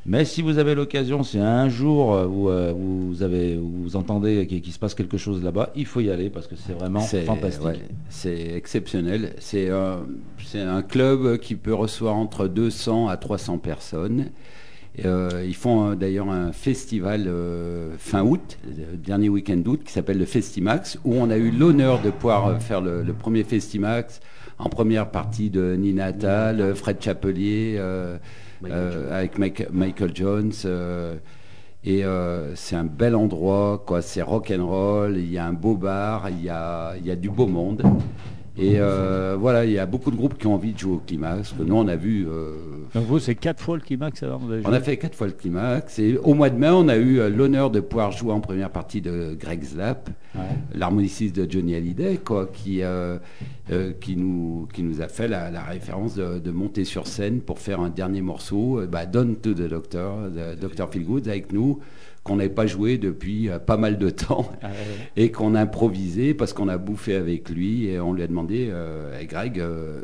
[0.07, 4.47] Mais si vous avez l'occasion, si un jour euh, vous, euh, vous, avez, vous entendez
[4.47, 7.65] qu'il se passe quelque chose là-bas, il faut y aller parce que c'est vraiment fantastique.
[7.65, 9.33] ouais, c'est exceptionnel.
[9.39, 9.97] C'est euh,
[10.45, 14.27] c'est un club qui peut recevoir entre 200 à 300 personnes.
[15.05, 19.93] Euh, ils font euh, d'ailleurs un festival euh, fin août, le dernier week-end d'août, qui
[19.93, 24.21] s'appelle le Festimax, où on a eu l'honneur de pouvoir faire le, le premier Festimax
[24.59, 27.81] en première partie de Nina Tal, euh, Fred Chapelier,
[29.11, 30.53] avec Mike- Michael Jones.
[31.85, 32.03] et
[32.55, 34.01] c'est un bel endroit, quoi.
[34.01, 35.17] C'est rock and roll.
[35.19, 37.83] Il y a un beau bar, il y a, il y a du beau monde.
[38.57, 41.03] Et euh, voilà, il y a beaucoup de groupes qui ont envie de jouer au
[41.05, 41.53] climax.
[41.59, 42.25] Que nous, on a vu.
[42.29, 42.53] euh,
[42.95, 45.27] Donc vous, c'est quatre fois le climax alors vous avez on a fait quatre fois
[45.27, 45.99] le climax.
[45.99, 48.71] Et au mois de mai, on a eu euh, l'honneur de pouvoir jouer en première
[48.71, 50.09] partie de Greg Slap,
[50.73, 53.19] l'harmoniciste de Johnny Hallyday, quoi, qui, euh,
[54.01, 57.59] qui, nous, qui nous a fait la, la référence de, de monter sur scène pour
[57.59, 60.89] faire un dernier morceau, bah, Don to the Doctor, de Dr.
[60.91, 61.81] Feelgood, avec nous,
[62.25, 64.73] qu'on n'avait pas joué depuis euh, pas mal de temps Ah, ouais.
[65.25, 68.69] et qu'on a improvisé parce qu'on a bouffé avec lui et on lui a demandé,
[68.71, 70.01] euh, Hey, Greg, euh,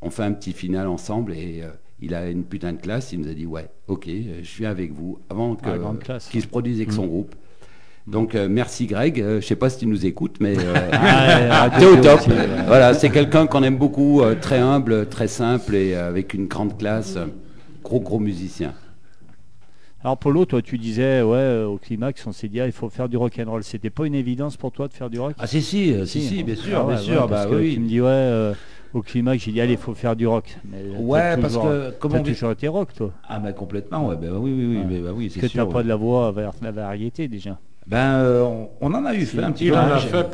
[0.00, 1.68] on fait un petit final ensemble et euh,
[2.00, 3.12] il a une putain de classe.
[3.12, 4.08] Il nous a dit ouais, ok,
[4.42, 6.28] je suis avec vous avant que- Ah, classe.
[6.28, 7.34] qu'il se produise avec son groupe.
[8.06, 9.20] Donc euh, merci Greg.
[9.20, 12.20] Euh, je sais pas si tu nous écoutes, mais euh, Ah, t'es au top.
[12.20, 12.30] aussi.
[12.68, 17.18] Voilà, c'est quelqu'un qu'on aime beaucoup, très humble, très simple et avec une grande classe.
[17.82, 18.72] Gros gros musicien.
[20.04, 22.88] Alors Polo, toi tu disais ouais euh, au climax on s'est dit ah, il faut
[22.88, 23.64] faire du rock and roll.
[23.64, 25.34] C'était pas une évidence pour toi de faire du rock?
[25.38, 27.50] Ah si si euh, si si, bien sûr Ah ouais, bien sûr ouais, parce bah
[27.50, 27.74] que oui.
[27.74, 28.54] Tu me dis ouais euh,
[28.94, 30.56] au climax j'ai dit allez il faut faire du rock.
[30.64, 33.12] Mais Ouais, parce toujours- que comme t'as on toujours été rock toi.
[33.28, 34.84] Ah bah complètement ouais bah oui oui oui Ouais.
[34.88, 35.66] mais bah oui c'est Parce que sûr.
[35.66, 37.58] t'as pas de la voix vers la variété déjà.
[37.88, 39.76] Ben, euh, on, on en a eu fait un petit peu.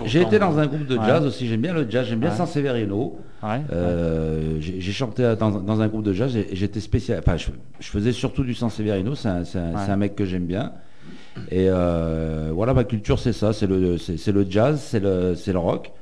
[0.06, 1.06] J'ai- été dans un groupe de Ouais.
[1.06, 2.36] jazz aussi, j'aime bien le jazz, j'aime bien Ouais.
[2.36, 3.16] San Severino.
[3.44, 3.60] Ouais.
[3.72, 7.20] Euh, J'ai chanté dans, dans un groupe de jazz et, j'étais spécial.
[7.20, 10.72] Enfin, je, je faisais surtout du San Severino, c'est un, mec que j'aime bien.
[11.50, 15.58] Et euh, voilà, ma culture c'est ça, c'est le, c'est le jazz, c'est le, le
[15.58, 15.92] rock,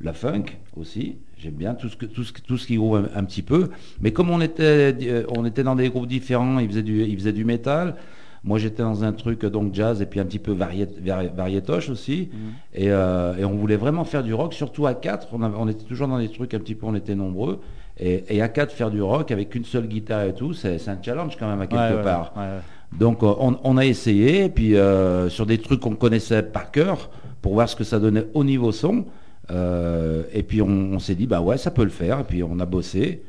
[0.00, 0.44] la funk
[0.76, 1.18] aussi.
[1.38, 3.70] J'aime bien tout ce, que, tout, ce, tout ce qui groove un, un petit peu.
[4.00, 7.32] Mais comme on était, on était dans des groupes différents, ils faisaient du, ils faisaient
[7.32, 7.94] du métal.
[8.42, 11.90] Moi, j'étais dans un truc donc jazz et puis un petit peu varié, vari- variétoche
[11.90, 12.30] aussi.
[12.74, 15.28] Et, euh, et on voulait vraiment faire du rock, surtout à quatre.
[15.32, 17.60] On, avait- on était toujours dans des trucs un petit peu, on était nombreux.
[17.98, 20.98] Et, et à quatre, faire du rock avec une seule guitare et tout, c'est un
[21.02, 22.32] challenge quand même à quelque Ouais, part.
[22.34, 22.98] ouais, ouais.
[22.98, 26.70] Donc euh, on, on a essayé, et puis euh, sur des trucs qu'on connaissait par
[26.70, 27.10] cœur,
[27.42, 29.04] pour voir ce que ça donnait au niveau son.
[29.50, 32.20] Euh, et puis on, on s'est dit, bah ouais, ça peut le faire.
[32.20, 33.22] Et puis on a bossé.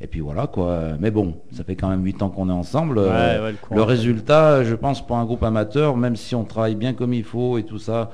[0.00, 0.96] Et puis voilà quoi.
[1.00, 2.98] Mais bon, ça fait quand même 8 ans qu'on est ensemble.
[2.98, 6.94] Euh, Ouais, le résultat, je pense, pour un groupe amateur, même si on travaille bien
[6.94, 8.10] comme il faut et tout ça,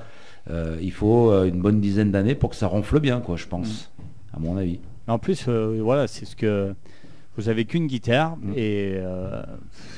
[0.50, 3.46] euh, il faut euh, une bonne dizaine d'années pour que ça ronfle bien, quoi, je
[3.46, 4.36] pense, Mm.
[4.36, 4.80] à mon avis.
[5.08, 6.74] En plus, euh, voilà, c'est ce que
[7.36, 8.52] vous avez qu'une guitare Mm.
[8.56, 9.00] et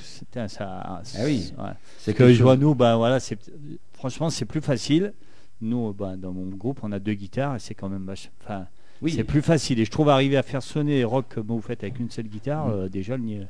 [0.03, 0.83] c'était ça.
[0.85, 1.53] Ah oui.
[1.59, 1.65] ouais.
[1.99, 3.39] C'est que je vois nous, ben voilà, c'est
[3.93, 5.13] franchement c'est plus facile.
[5.61, 8.13] Nous, ben, dans mon groupe, on a deux guitares et c'est quand même
[8.43, 8.67] enfin,
[9.03, 9.13] Oui.
[9.13, 9.79] c'est plus facile.
[9.81, 12.69] Et je trouve arriver à faire sonner rock comme vous faites avec une seule guitare,
[12.71, 13.41] euh, déjà le ni-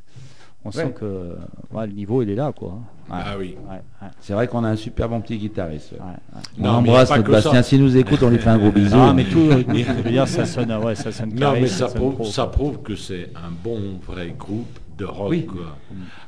[0.64, 0.74] on Ouais.
[0.84, 1.36] sent que
[1.72, 2.70] ouais, le niveau il est là quoi.
[3.09, 3.55] Ouais, Ah oui.
[3.68, 5.92] ouais, ouais, C'est vrai qu'on a un super bon petit guitariste.
[5.92, 6.40] ouais, ouais.
[6.59, 7.42] On Non, mais embrasse y a pas notre que ça.
[7.51, 7.62] Bastien.
[7.62, 8.97] S'il nous écoute, on lui fait un gros bisou.
[8.97, 11.66] Non, mais tout, euh, je veux dire, ça sonne, ouais, ça sonne Non, carré, mais
[11.68, 12.24] ça sonne prouve, pro.
[12.24, 14.66] ça prouve que c'est un bon vrai groupe
[14.99, 15.30] de rock.
[15.30, 15.47] Oui.
[15.47, 15.76] quoi.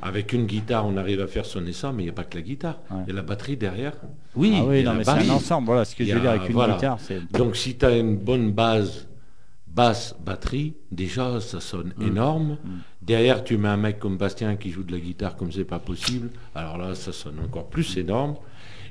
[0.02, 2.36] Avec une guitare, on arrive à faire sonner ça, mais il n'y a pas que
[2.36, 2.78] la guitare.
[2.90, 3.02] Il Ouais.
[3.08, 3.94] y a la batterie derrière.
[4.36, 5.66] Oui, Ah oui, non, mais c'est un ensemble.
[5.66, 6.74] Voilà ce que Il je y veux dire a- avec une voilà.
[6.74, 6.98] guitare.
[7.00, 9.07] c'est Donc si tu as une bonne base,
[9.78, 12.06] basse, batterie, déjà ça sonne Mm.
[12.08, 12.56] énorme.
[13.00, 15.78] Derrière, tu mets un mec comme Bastien qui joue de la guitare comme c'est pas
[15.78, 16.30] possible.
[16.54, 18.34] Alors là, ça sonne encore plus énorme.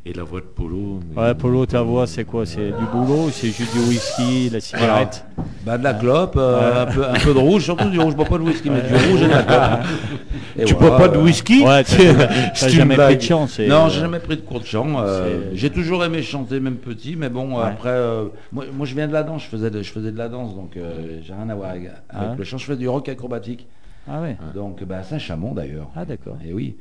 [0.10, 1.02] Et la voix de Polo.
[1.14, 2.46] mais- Ouais, Polo, ta voix, c'est quoi?
[2.46, 5.26] C'est du boulot ou c'est juste du whisky, la cigarette?
[5.66, 8.12] Bah, de la clope, euh, un, peu, un peu de rouge, surtout du rouge.
[8.12, 9.80] Je bois pas de whisky, mais du rouge et de la clope.
[10.60, 11.62] Et Tu voilà, bois pas de whisky?
[11.62, 11.84] Ouais,
[12.58, 13.60] t'as jamais pris de chance.
[13.60, 14.88] et, Non, j'ai jamais pris de cours de chant.
[15.00, 17.64] euh, j'ai toujours aimé chanter, même petit, mais bon, Ouais.
[17.66, 20.18] après, euh, moi, moi, je viens de la danse, je faisais de, je faisais de
[20.18, 22.58] la danse, donc euh, j'ai rien à voir avec, avec le chant.
[22.58, 23.68] Je fais du rock acrobatique,
[24.10, 24.38] Ah ouais.
[24.56, 25.90] donc bah, Saint-Chamond d'ailleurs.
[25.98, 26.38] Ah d'accord.
[26.48, 26.76] Et oui.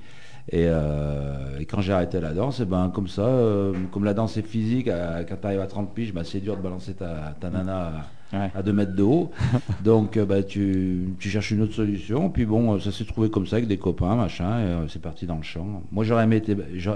[0.51, 4.15] Et, euh, et quand j'ai arrêté la danse, eh ben, comme ça, euh, comme la
[4.15, 6.95] danse est physique, à- quand tu arrives à 30 piges, bah, c'est dur de balancer
[6.95, 7.93] ta, ta nana à,
[8.33, 8.51] Ouais.
[8.57, 9.31] à 2 mètres de haut.
[9.85, 12.29] Donc euh, bah, tu, tu cherches une autre solution.
[12.31, 15.37] Puis bon, ça s'est trouvé comme ça avec des copains, machin, et c'est parti dans
[15.37, 15.83] le chant.
[15.93, 16.43] Moi j'aurais aimé,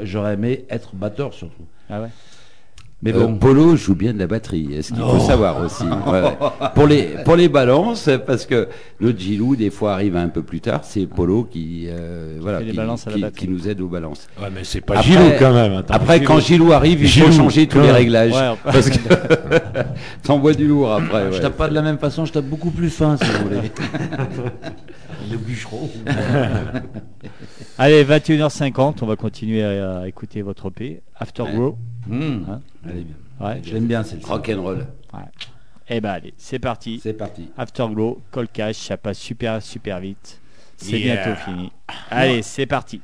[0.03, 1.63] j'aurais aimé être batteur surtout.
[1.89, 2.09] Ah ouais.
[3.03, 5.85] Mais Euh, bon, Polo joue bien de la batterie, est-ce qu'il faut savoir aussi.
[6.07, 6.33] Ouais, ouais.
[6.75, 8.69] Pour les pour les balances, parce que
[9.01, 13.49] notre Gilou des fois arrive un peu plus tard, c'est Polo qui euh, voilà qui,
[13.49, 14.29] nous aide aux balances.
[14.41, 15.73] Ouais, mais c'est pas Après- Gilou quand même.
[15.75, 15.95] attends.
[15.95, 18.33] Après, Gilou- quand Gilou arrive, il faut changer tous les réglages.
[18.35, 18.99] Ouais, parce que
[20.23, 21.33] t'envoies du lourd après.
[21.33, 23.71] je tape pas de la même façon, je tape beaucoup plus fin si vous voulez.
[25.31, 25.89] Le bûcheron.
[27.79, 31.79] Allez, 21h50, on va continuer à, à écouter votre EP, Afterglow.
[32.07, 32.45] Mmh.
[32.49, 33.17] Hein Elle est bien.
[33.41, 33.61] Ouais.
[33.65, 34.25] Celle-ci.
[34.25, 34.87] Rock'n'roll.
[35.93, 37.01] Eh ben allez, c'est parti.
[37.03, 37.49] C'est parti.
[37.57, 40.41] Afterglow, Cold Cash, ça passe super super vite.
[40.77, 41.25] C'est Yeah.
[41.25, 41.73] bientôt fini.
[42.11, 43.01] Allez, c'est parti.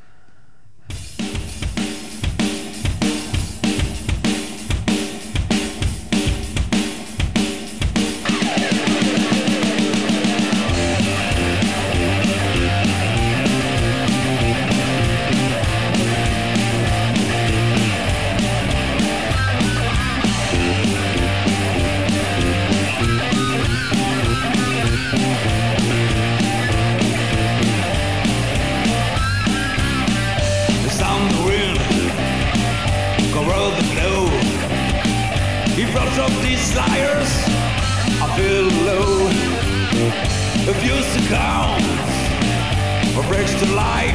[43.23, 44.15] Breaks to life.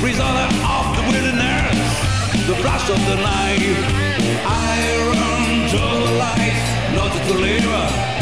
[0.00, 1.78] Prisoner of the wilderness,
[2.46, 3.76] the flash of the night.
[4.46, 4.76] I
[5.10, 8.15] run to the light, not to live.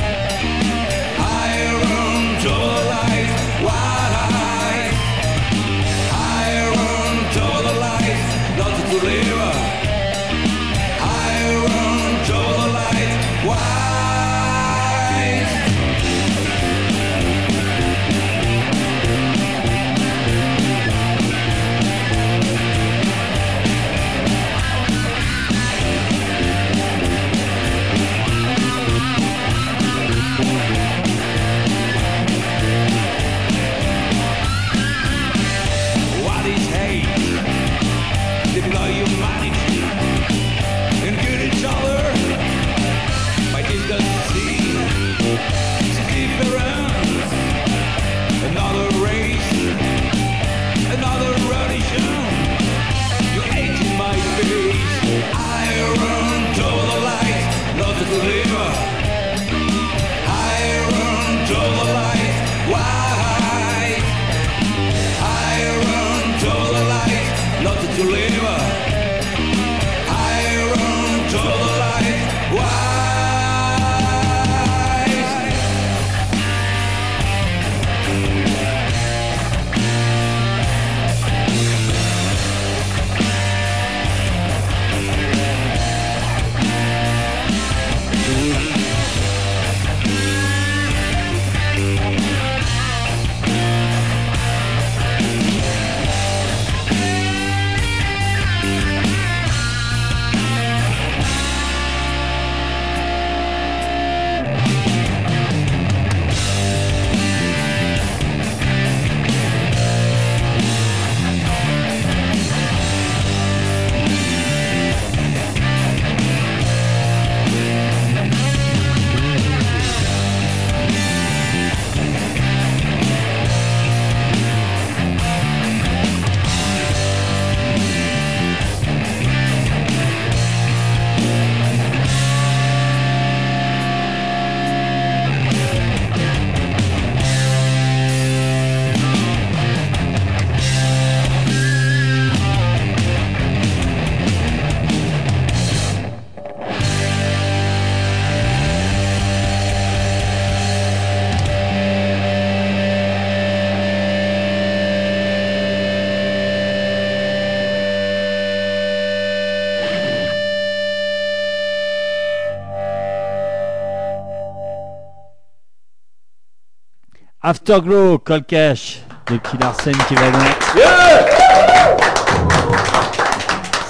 [167.54, 169.00] Afterglow, Cold Cash,
[169.30, 170.40] le petit Larsen qui va bien.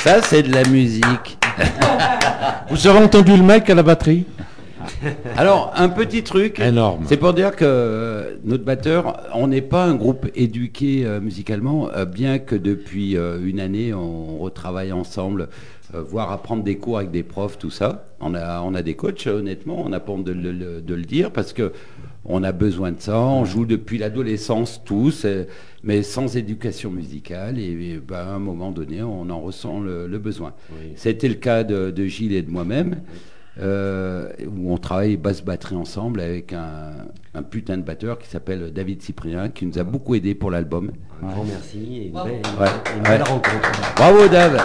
[0.01, 1.39] Ça, c'est de la musique.
[2.71, 4.27] Vous avez entendu le mec à la batterie?
[5.39, 6.61] Alors, un petit truc.
[6.61, 7.05] Énorme.
[7.09, 11.89] C'est pour dire que euh, notre batteur, on n'est pas un groupe éduqué euh, musicalement,
[11.97, 15.49] euh, bien que depuis une année, on retravaille ensemble,
[15.95, 18.05] voire apprendre des cours avec des profs, tout ça.
[18.21, 21.31] On a, on a des coachs, honnêtement, on a pas honte de, de le dire,
[21.31, 21.73] parce que
[22.25, 23.19] on a besoin de ça.
[23.21, 25.45] On joue depuis l'adolescence tous, euh,
[25.83, 27.59] mais sans éducation musicale.
[27.59, 30.55] Et, ben, à un moment donné, on en ressent le, le besoin.
[30.97, 33.03] C'était le cas de, de Gilles et de moi-même.
[33.61, 36.93] euh, où on travaille basse-batterie ensemble avec un,
[37.35, 40.93] un putain de batteur qui s'appelle David Cyprien, qui nous a beaucoup aidé pour l'album.
[41.23, 43.09] Un grand merci et une belle, Ouais, une ouais.
[43.09, 43.73] belle rencontre.
[43.97, 44.65] Bravo Dave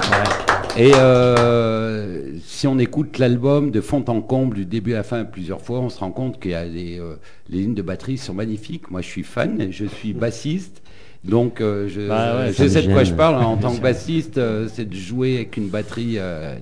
[0.78, 5.26] Et euh, si on écoute l'album de fond en comble, du début à la fin,
[5.26, 7.16] plusieurs fois, on se rend compte qu'il y a des, euh,
[7.50, 8.92] les lignes de batterie sont magnifiques.
[8.92, 10.82] Moi, je suis fan, je suis bassiste.
[11.24, 13.44] Donc, euh, je, Bah ouais, je sais de quoi je parle.
[13.44, 16.56] en tant que bassiste, euh, c'est de jouer avec une batterie euh,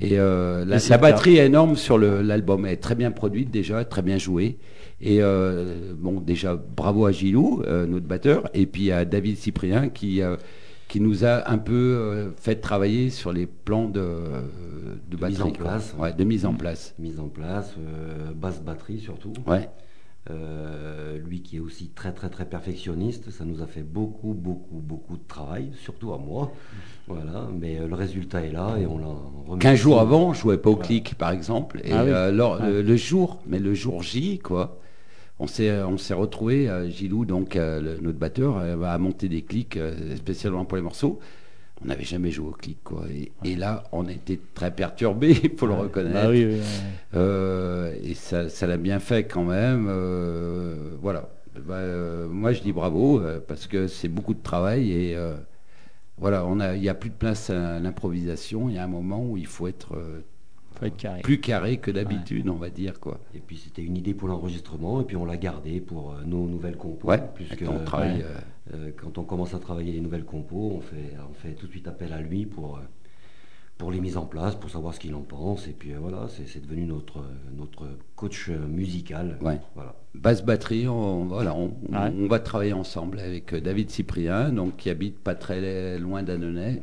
[0.00, 2.66] Et euh, la, batterie est énorme sur l'album.
[2.66, 4.58] Elle est très bien produite déjà, très bien jouée.
[5.00, 9.88] Et euh, bon, déjà, bravo à Gilou, euh, notre batteur, et puis à David Cyprien
[9.88, 10.20] qui,
[10.88, 14.02] qui nous a un peu fait travailler sur les plans de,
[15.10, 15.32] de batterie.
[15.32, 15.94] mise en place.
[15.98, 16.94] Ouais, de mise en place.
[16.98, 17.74] Mise en place,
[18.34, 19.32] basse batterie surtout.
[19.46, 19.68] Ouais.
[20.30, 24.78] Euh, lui qui est aussi très très très perfectionniste, ça nous a fait beaucoup beaucoup
[24.80, 26.52] beaucoup de travail, surtout à moi.
[27.06, 29.06] Voilà, mais euh, le résultat est là et on l'a
[29.46, 29.60] remis.
[29.60, 31.80] 15 jours avant, je jouais pas au clic, par exemple.
[31.84, 32.10] Et Ah oui.
[32.10, 32.66] euh, Ah.
[32.68, 34.80] le, le jour, mais le jour J, quoi,
[35.38, 39.42] on s'est on s'est retrouvé, Gilou, donc euh, le- notre batteur, euh, à monter des
[39.42, 41.20] clics euh, spécialement pour les morceaux.
[41.82, 43.02] On n'avait jamais joué au clic, quoi.
[43.12, 46.14] Et, et là, on était très perturbé, il faut le reconnaître.
[46.14, 46.60] Bah oui, oui, oui.
[47.14, 49.86] Euh, et ça ça l'a bien fait quand même.
[49.88, 51.28] euh, voilà.
[51.66, 55.16] Bah, euh, moi, je dis bravo parce que c'est beaucoup de travail et
[56.18, 58.68] voilà, on a, il n'y a plus de place à l'improvisation.
[58.70, 59.98] Il y a un moment où il faut être
[60.78, 61.22] Faut être carré.
[61.22, 63.18] plus carré que d'habitude, on va dire quoi.
[63.34, 66.46] Et puis c'était une idée pour l'enregistrement et puis on l'a gardé pour euh, nos
[66.46, 67.08] nouvelles compos.
[67.08, 70.72] Ouais, puisque quand on travaille, euh, euh, quand on commence à travailler les nouvelles compos,
[70.76, 72.78] on fait, on fait tout de suite appel à lui pour,
[73.78, 75.66] pour les mises en place, pour savoir ce qu'il en pense.
[75.68, 77.24] Et puis euh, voilà, c'est devenu notre,
[77.56, 79.38] notre coach musical.
[79.40, 79.58] Ouais.
[79.74, 79.94] Voilà.
[80.14, 82.12] Basse batterie, on, voilà, on, Ouais.
[82.18, 86.82] on va travailler ensemble avec David Cyprien, donc qui habite pas très loin d'Annonay.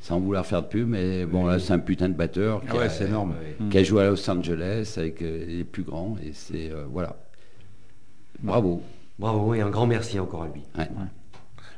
[0.00, 2.76] Sans vouloir faire de pub, mais bon là c'est un putain de batteur qui, Ah
[2.76, 3.34] ouais, a, c'est énorme.
[3.70, 7.16] qui a joué à Los Angeles avec euh, les plus grands et c'est euh, voilà.
[8.40, 8.82] Bravo.
[9.18, 10.62] Bravo et un grand merci encore à lui.
[10.78, 10.88] Ouais.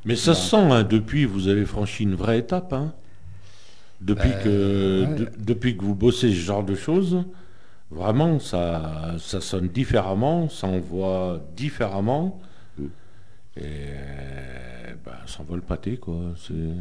[0.04, 2.72] Mais ça se sent, hein, depuis, vous avez franchi une vraie étape.
[2.72, 2.92] hein.
[4.00, 5.14] Depuis, Ben, que, ouais.
[5.16, 7.22] de- depuis que vous bossez ce genre de choses,
[7.90, 12.40] vraiment, ça, ça sonne différemment, ça envoie différemment.
[13.56, 16.14] Et euh, ben, ça envoie le pâté, quoi.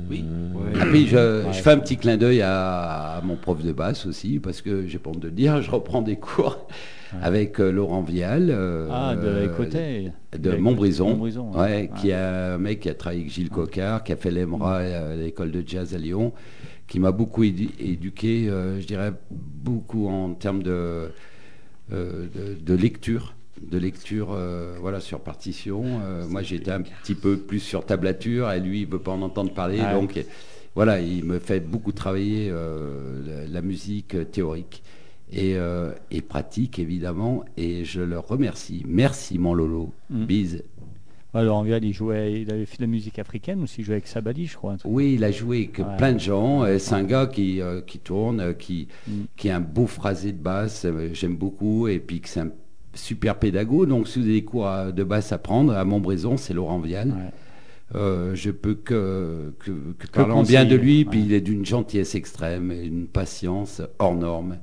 [0.09, 0.23] Oui.
[0.53, 0.71] Ouais.
[0.75, 4.05] Et puis je, je fais un petit clin d'œil à, à mon prof de basse
[4.05, 6.67] aussi, parce que j'ai pas honte de le dire, je reprends des cours
[7.23, 8.49] avec euh, Laurent Vial.
[8.51, 10.11] euh, Ah, de euh, côté.
[10.37, 11.89] de Montbrison, Montbrison, ouais, ouais.
[11.99, 15.15] qui est un mec qui a travaillé avec Gilles Cocard, qui a fait l'EMRA à
[15.15, 16.33] l'école de jazz à Lyon,
[16.87, 22.73] qui m'a beaucoup édu- éduqué, euh, je dirais, beaucoup en termes de, euh, de, de
[22.75, 23.33] lecture,
[23.69, 25.83] de lecture euh, voilà, sur partition.
[26.03, 29.21] Euh, moi, j'étais un petit peu plus sur tablature, et lui, il veut pas en
[29.21, 30.23] entendre parler, Ah donc
[30.75, 34.83] voilà, il me fait beaucoup travailler euh, la, la musique théorique
[35.31, 35.55] et,
[36.09, 38.83] et pratique, évidemment, et je le remercie.
[38.87, 39.91] Merci, mon Lolo.
[40.09, 40.25] Mm.
[40.25, 40.63] Bise.
[41.35, 44.47] Alors, il jouait, il avait fait de la musique africaine aussi, il jouait avec Sabali,
[44.47, 44.77] je crois.
[44.85, 45.97] Oui, il a joué avec Ouais.
[45.97, 46.65] plein de gens.
[46.79, 49.11] C'est un gars qui, qui tourne, qui, Mm.
[49.37, 52.51] qui a un beau phrasé de basse, j'aime beaucoup, et puis que c'est un
[52.99, 53.85] super pédago.
[53.85, 56.79] Donc, si vous avez des cours à- de basse à prendre, à Montbrison, c'est Laurent
[56.79, 57.09] Vial.
[57.09, 57.15] Ouais.
[57.95, 62.13] Euh, je peux que, que, que conseiller, bien de lui, puis il est d'une gentillesse
[62.13, 64.57] extrême et une patience hors norme.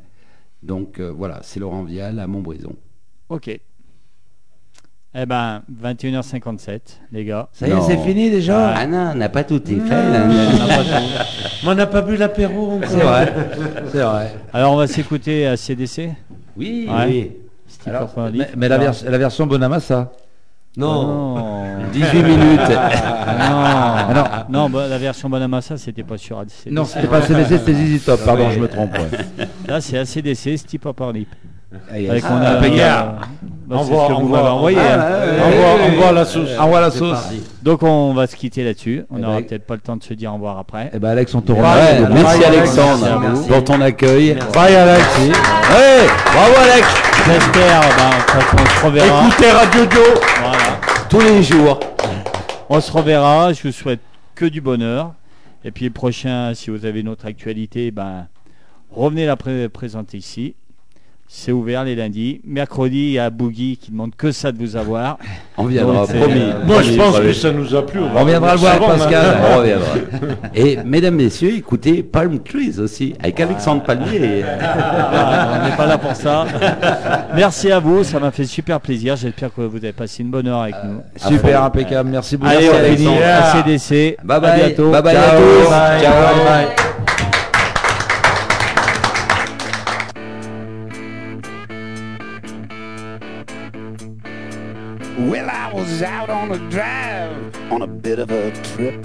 [0.63, 2.77] Donc euh, voilà, c'est Laurent Vial à Montbrison.
[3.29, 3.49] Ok.
[5.19, 6.81] Eh ben, 21h57,
[7.11, 7.49] les gars.
[7.53, 9.89] Ça y est, c'est fini déjà Ah non, on n'a pas tout est fait.
[9.89, 10.29] là.
[11.67, 12.89] On n'a pas bu l'apéro encore.
[13.91, 14.35] C'est vrai.
[14.53, 16.11] Alors, on va s'écouter à CDC.
[16.57, 17.07] Oui, Ouais.
[17.09, 17.33] oui.
[17.69, 20.13] Steve Alors, Purple mais, la, Alors- vers- la version Bonamassa
[20.77, 21.77] Non, Non.
[21.93, 22.61] 18 minutes.
[22.71, 24.25] Ah non.
[24.63, 26.71] non, bah, la version Bonamassa, c'était pas sur ACDC.
[26.71, 28.93] Non, c'était pas CDC, c'était ZZ Top, pardon, je me trompe.
[28.99, 29.47] ouais.
[29.69, 30.81] Là, c'est ACDC, Steve
[31.15, 31.29] Lip.
[31.91, 33.07] Avec Ah, mon ami, Pégard.
[33.09, 33.25] euh,
[33.69, 34.09] Bah, Envoie-.
[34.79, 36.49] Ah, la sauce.
[36.59, 37.19] Envoie la sauce.
[37.63, 39.05] Donc on va se quitter là-dessus.
[39.11, 40.91] On Eh n'aura ben- peut-être pas le temps de se dire au revoir après.
[40.95, 42.05] Eh ben Alex, on te remercie.
[42.13, 44.37] merci Alexandre pour ton accueil.
[44.55, 45.05] Bye Alex.
[45.69, 46.87] Bravo Alex.
[47.27, 49.27] J'espère, ben, de toute façon, on se reverra.
[49.27, 50.01] Écoutez Radio Dio.
[50.41, 50.59] Voilà.
[51.11, 51.81] Tous les jours.
[52.69, 53.53] On se reverra.
[53.53, 54.01] Je vous souhaite
[54.37, 55.13] que du bonheur.
[55.65, 58.29] Et puis le prochain, si vous avez une autre actualité, ben,
[58.93, 60.55] revenez la pré- présenter ici.
[61.29, 62.41] C'est ouvert les lundis.
[62.47, 65.19] Mercredi, il y a Boogie qui demande que ça de vous avoir.
[65.59, 66.35] On viendra, promis.
[66.41, 67.27] euh, Moi, je pense promis.
[67.29, 68.01] que ça nous a plu.
[68.15, 69.37] On viendra le voir, bon, Pascal.
[69.53, 69.87] On reviendra.
[70.55, 74.45] Et mesdames, messieurs, écoutez Palm Trees aussi, avec Alexandre Palmier.
[74.45, 76.47] Voilà, on n'est pas là pour ça.
[77.35, 79.17] Merci à vous, ça m'a fait super plaisir.
[79.17, 81.01] J'espère que vous avez passé une bonne heure avec nous.
[81.17, 82.09] Super impeccable.
[82.09, 82.53] Merci beaucoup.
[82.53, 83.21] Allez, on finit Alexandre.
[83.25, 84.17] à CDC.
[84.23, 84.59] Bye À bye.
[84.65, 84.91] bientôt.
[84.93, 85.25] Bye bye Ciao.
[85.25, 85.71] à tous.
[85.71, 86.01] Bye.
[86.03, 86.13] Ciao.
[86.13, 86.87] Bye bye.
[95.19, 99.03] Well, I was out on a drive on a bit of a trip,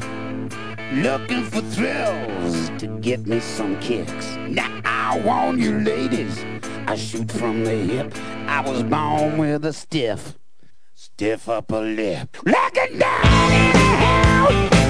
[0.92, 4.36] looking for thrills to get me some kicks.
[4.36, 6.44] Now, I warn you, ladies,
[6.86, 8.14] I shoot from the hip.
[8.46, 10.38] I was born with a stiff,
[10.96, 12.36] stiff upper lip.
[12.46, 14.81] Like a in a house,